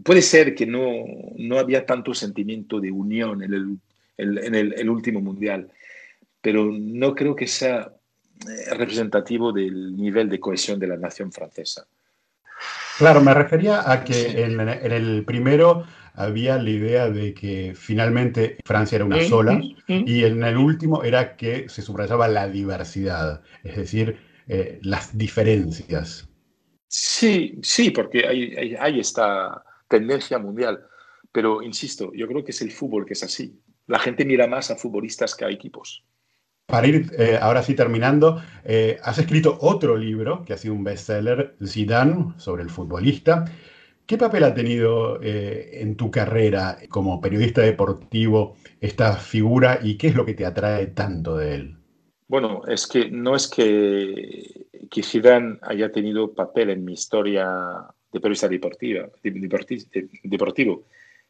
puede 0.04 0.22
ser 0.22 0.56
que 0.56 0.66
no, 0.66 0.82
no 1.38 1.60
había 1.60 1.86
tanto 1.86 2.14
sentimiento 2.14 2.80
de 2.80 2.92
unión 2.92 3.44
en 3.44 3.54
el, 3.54 3.80
en 4.18 4.56
el, 4.56 4.90
último 4.90 5.20
mundial, 5.20 5.70
pero 6.42 6.66
no 6.72 7.16
creo 7.16 7.36
que 7.36 7.48
sea 7.48 7.92
eh, 8.48 8.74
representativo 8.76 9.52
del 9.52 9.98
nivel 9.98 10.30
de 10.30 10.40
cohesión 10.40 10.80
de 10.80 10.88
la 10.88 10.98
nación 10.98 11.32
francesa. 11.32 11.86
Claro, 12.98 13.22
me 13.22 13.34
refería 13.34 13.92
a 13.92 14.04
que 14.04 14.44
en, 14.44 14.60
en, 14.60 14.92
el 14.92 15.26
primero 15.26 15.86
había 16.14 16.58
la 16.58 16.70
idea 16.70 17.10
de 17.10 17.34
que 17.34 17.74
finalmente 17.76 18.58
Francia 18.64 18.96
era 18.98 19.06
una 19.06 19.22
sola 19.24 19.62
y 19.88 20.24
en 20.24 20.44
el 20.44 20.58
último 20.58 21.04
era 21.04 21.36
que 21.36 21.68
se 21.68 21.82
subrayaba 21.82 22.28
la 22.30 22.48
diversidad, 22.48 23.42
es 23.64 23.76
decir, 23.76 24.18
eh, 24.48 24.80
las 24.82 25.18
diferencias. 25.18 26.30
Sí, 26.98 27.60
sí, 27.62 27.92
porque 27.92 28.26
hay, 28.26 29.00
esta 29.02 29.66
tendencia 29.90 30.40
mundial. 30.40 30.88
Pero 31.30 31.62
insisto, 31.62 32.14
yo 32.14 32.26
creo 32.26 32.42
que 32.42 32.52
es 32.52 32.62
el 32.62 32.72
fútbol 32.72 33.06
que 33.06 33.14
es 33.14 33.24
así. 33.24 33.60
La 33.88 34.00
gente 34.00 34.24
mira 34.24 34.48
más 34.48 34.72
a 34.72 34.78
futbolistas 34.78 35.36
que 35.36 35.44
a 35.44 35.50
equipos. 35.50 36.06
Para 36.68 36.88
ir 36.88 37.12
eh, 37.18 37.38
ahora 37.42 37.64
sí 37.64 37.76
terminando, 37.76 38.42
eh, 38.64 38.98
has 39.04 39.18
escrito 39.18 39.58
otro 39.60 39.98
libro 39.98 40.46
que 40.46 40.54
ha 40.54 40.58
sido 40.58 40.74
un 40.74 40.86
bestseller, 40.86 41.58
Zidane, 41.62 42.34
sobre 42.38 42.64
el 42.64 42.70
futbolista. 42.70 43.44
¿Qué 44.06 44.18
papel 44.18 44.46
ha 44.46 44.54
tenido 44.54 45.22
eh, 45.22 45.82
en 45.82 45.98
tu 45.98 46.10
carrera 46.10 46.78
como 46.88 47.20
periodista 47.20 47.60
deportivo 47.60 48.56
esta 48.80 49.18
figura 49.18 49.80
y 49.84 49.98
qué 49.98 50.08
es 50.08 50.16
lo 50.16 50.26
que 50.26 50.34
te 50.34 50.46
atrae 50.46 50.88
tanto 50.88 51.36
de 51.36 51.56
él? 51.56 51.78
Bueno, 52.28 52.64
es 52.68 52.88
que 52.88 53.10
no 53.10 53.36
es 53.36 53.48
que, 53.48 54.68
que 54.90 55.04
Zidane 55.04 55.60
haya 55.62 55.92
tenido 55.92 56.34
papel 56.34 56.72
en 56.72 56.84
mi 56.84 56.94
historia 56.94 57.48
de 58.12 58.20
periodista 58.20 58.48
deportiva, 58.48 59.10
deportivo. 60.24 60.86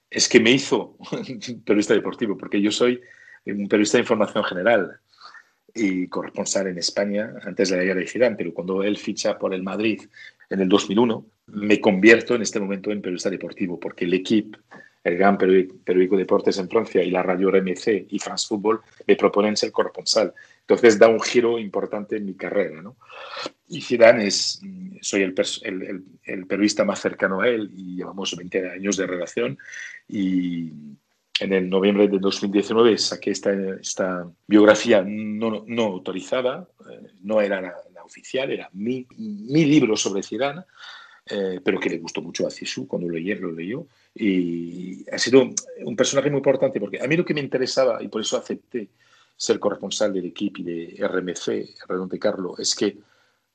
Es 0.09 0.29
que 0.29 0.39
me 0.39 0.51
hizo 0.51 0.97
periodista 1.65 1.93
deportivo, 1.93 2.37
porque 2.37 2.61
yo 2.61 2.71
soy 2.71 3.01
un 3.45 3.67
periodista 3.67 3.97
de 3.97 4.03
información 4.03 4.43
general 4.45 4.99
y 5.73 6.07
corresponsal 6.07 6.67
en 6.67 6.77
España 6.77 7.33
antes 7.43 7.69
de 7.69 7.77
la 7.77 7.83
era 7.83 7.95
de 7.95 8.07
Zidane, 8.07 8.37
pero 8.37 8.53
cuando 8.53 8.81
él 8.81 8.97
ficha 8.97 9.37
por 9.37 9.53
el 9.53 9.63
Madrid 9.63 10.01
en 10.49 10.61
el 10.61 10.69
2001, 10.69 11.25
me 11.47 11.81
convierto 11.81 12.35
en 12.35 12.41
este 12.41 12.61
momento 12.61 12.91
en 12.91 13.01
periodista 13.01 13.29
deportivo, 13.29 13.77
porque 13.79 14.05
el 14.05 14.13
equipo 14.13 14.57
el 15.05 15.17
gran 15.17 15.37
periódico 15.37 16.17
Deportes 16.17 16.57
en 16.57 16.67
Francia 16.67 17.03
y 17.03 17.11
la 17.11 17.21
radio 17.21 17.51
RMC 17.51 18.07
y 18.09 18.17
France 18.17 18.47
Football 18.47 18.81
me 19.05 19.15
proponen 19.15 19.55
ser 19.55 19.71
corresponsal. 19.71 20.33
Entonces 20.61 20.97
da 20.97 21.07
un 21.07 21.21
giro 21.21 21.59
importante 21.59 22.17
en 22.17 22.25
mi 22.25 22.33
carrera. 22.33 22.81
¿no? 22.81 22.95
Y 23.69 23.81
Zidane 23.81 24.25
es, 24.25 24.59
soy 25.01 25.21
el, 25.21 25.35
el, 26.23 26.47
periodista 26.47 26.83
más 26.83 26.99
cercano 26.99 27.41
a 27.41 27.47
él 27.47 27.69
y 27.71 27.97
llevamos 27.97 28.35
20 28.35 28.71
años 28.71 28.97
de 28.97 29.05
relación 29.05 29.59
y 30.07 30.71
en 31.39 31.53
el 31.53 31.69
noviembre 31.69 32.07
de 32.07 32.17
2019 32.17 32.97
saqué 32.97 33.29
esta, 33.29 33.53
esta 33.79 34.27
biografía 34.47 35.03
no, 35.05 35.65
no 35.67 35.83
autorizada, 35.83 36.67
eh, 36.89 37.11
no 37.21 37.41
era 37.41 37.61
la, 37.61 37.75
oficial, 38.03 38.51
era 38.51 38.69
mi, 38.73 39.05
mi 39.17 39.65
libro 39.65 39.95
sobre 39.97 40.23
Zidane 40.23 40.61
eh, 41.27 41.59
pero 41.63 41.79
que 41.79 41.89
le 41.89 41.97
gustó 41.97 42.21
mucho 42.21 42.45
a 42.45 42.51
Cisú 42.51 42.87
cuando 42.87 43.07
lo 43.07 43.17
lo 43.17 43.51
leyó. 43.51 43.87
Y 44.17 45.05
ha 45.11 45.17
sido 45.17 45.49
un 45.83 45.95
personaje 45.95 46.29
muy 46.29 46.37
importante 46.37 46.79
porque 46.79 47.01
a 47.01 47.07
mí 47.07 47.17
lo 47.17 47.25
que 47.25 47.33
me 47.33 47.41
interesaba, 47.41 48.01
y 48.01 48.07
por 48.07 48.21
eso 48.21 48.37
acepté 48.37 48.87
ser 49.35 49.59
corresponsal 49.59 50.13
del 50.13 50.25
equipo 50.25 50.61
y 50.61 50.63
de 50.63 51.07
RMC, 51.07 51.87
Redonde 51.87 52.17
Carlo, 52.17 52.55
es 52.57 52.73
que 52.73 52.97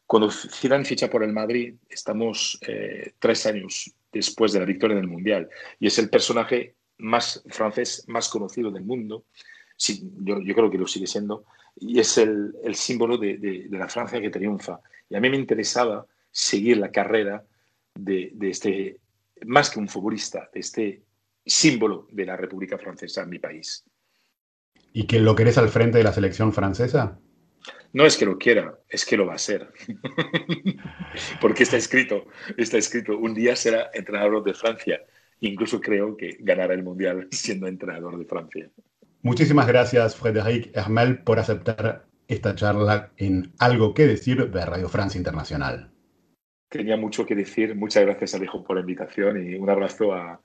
cuando 0.06 0.30
Zidane 0.30 0.84
ficha 0.84 1.08
por 1.08 1.22
el 1.22 1.32
Madrid, 1.32 1.74
estamos 1.88 2.58
eh, 2.66 3.12
tres 3.18 3.46
años 3.46 3.90
después 4.12 4.52
de 4.52 4.58
la 4.58 4.66
victoria 4.66 4.96
en 4.96 5.04
el 5.04 5.08
Mundial, 5.08 5.48
y 5.78 5.86
es 5.86 5.98
el 5.98 6.10
personaje 6.10 6.74
más 6.98 7.42
francés 7.48 8.04
más 8.08 8.28
conocido 8.28 8.70
del 8.70 8.84
mundo. 8.84 9.24
Sí, 9.76 10.02
yo, 10.18 10.40
yo 10.42 10.54
creo 10.54 10.70
que 10.70 10.76
lo 10.76 10.86
sigue 10.86 11.06
siendo, 11.06 11.44
y 11.76 11.98
es 11.98 12.18
el, 12.18 12.54
el 12.62 12.74
símbolo 12.74 13.16
de, 13.16 13.38
de, 13.38 13.68
de 13.68 13.78
la 13.78 13.88
Francia 13.88 14.20
que 14.20 14.28
triunfa. 14.28 14.80
Y 15.08 15.14
a 15.14 15.20
mí 15.20 15.30
me 15.30 15.36
interesaba 15.36 16.06
seguir 16.30 16.76
la 16.76 16.90
carrera 16.90 17.44
de, 17.94 18.32
este, 18.42 18.98
más 19.46 19.70
que 19.70 19.78
un 19.78 19.88
futbolista, 19.88 20.50
de 20.52 20.60
este 20.60 21.02
símbolo 21.44 22.06
de 22.10 22.26
la 22.26 22.36
República 22.36 22.78
Francesa 22.78 23.22
en 23.22 23.30
mi 23.30 23.38
país. 23.38 23.84
¿Y 24.92 25.06
que 25.06 25.20
lo 25.20 25.34
querés 25.34 25.58
al 25.58 25.68
frente 25.68 25.98
de 25.98 26.04
la 26.04 26.12
selección 26.12 26.52
francesa? 26.52 27.18
No 27.92 28.06
es 28.06 28.16
que 28.16 28.26
lo 28.26 28.38
quiera, 28.38 28.78
es 28.88 29.04
que 29.04 29.16
lo 29.16 29.26
va 29.26 29.34
a 29.34 29.38
ser. 29.38 29.72
Porque 31.40 31.64
está 31.64 31.76
escrito, 31.76 32.26
está 32.56 32.78
escrito, 32.78 33.18
un 33.18 33.34
día 33.34 33.56
será 33.56 33.90
entrenador 33.92 34.42
de 34.44 34.54
Francia. 34.54 35.00
Incluso 35.40 35.80
creo 35.80 36.16
que 36.16 36.36
ganará 36.40 36.74
el 36.74 36.82
Mundial 36.82 37.28
siendo 37.32 37.66
entrenador 37.66 38.18
de 38.18 38.24
Francia. 38.24 38.70
Muchísimas 39.22 39.66
gracias, 39.66 40.16
Frédéric 40.16 40.74
Hermel, 40.74 41.22
por 41.22 41.38
aceptar 41.38 42.06
esta 42.28 42.54
charla 42.54 43.12
en 43.16 43.52
Algo 43.58 43.92
que 43.92 44.06
decir 44.06 44.50
de 44.50 44.64
Radio 44.64 44.88
Francia 44.88 45.18
Internacional 45.18 45.89
tenía 46.70 46.96
mucho 46.96 47.26
que 47.26 47.34
decir. 47.34 47.74
Muchas 47.74 48.04
gracias, 48.04 48.34
Alejo, 48.34 48.64
por 48.64 48.76
la 48.76 48.80
invitación 48.80 49.46
y 49.46 49.56
un 49.56 49.68
abrazo 49.68 50.14
a, 50.14 50.40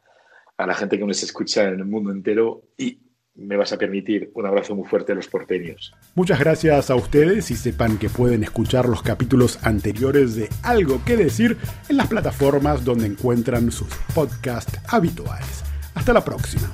a 0.57 0.67
la 0.67 0.73
gente 0.73 0.97
que 0.97 1.05
nos 1.05 1.23
escucha 1.23 1.63
en 1.63 1.75
el 1.75 1.85
mundo 1.85 2.11
entero 2.11 2.63
y 2.77 2.99
me 3.35 3.57
vas 3.57 3.73
a 3.73 3.77
permitir 3.77 4.31
un 4.33 4.45
abrazo 4.45 4.75
muy 4.75 4.87
fuerte 4.87 5.11
a 5.11 5.15
los 5.15 5.27
porteños. 5.27 5.93
Muchas 6.15 6.39
gracias 6.39 6.89
a 6.89 6.95
ustedes 6.95 7.51
y 7.51 7.55
sepan 7.55 7.97
que 7.97 8.09
pueden 8.09 8.43
escuchar 8.43 8.87
los 8.87 9.01
capítulos 9.01 9.59
anteriores 9.63 10.35
de 10.35 10.49
Algo 10.63 11.03
que 11.05 11.17
decir 11.17 11.57
en 11.89 11.97
las 11.97 12.07
plataformas 12.07 12.85
donde 12.85 13.05
encuentran 13.07 13.71
sus 13.71 13.93
podcasts 14.13 14.79
habituales. 14.87 15.63
Hasta 15.93 16.13
la 16.13 16.23
próxima. 16.23 16.71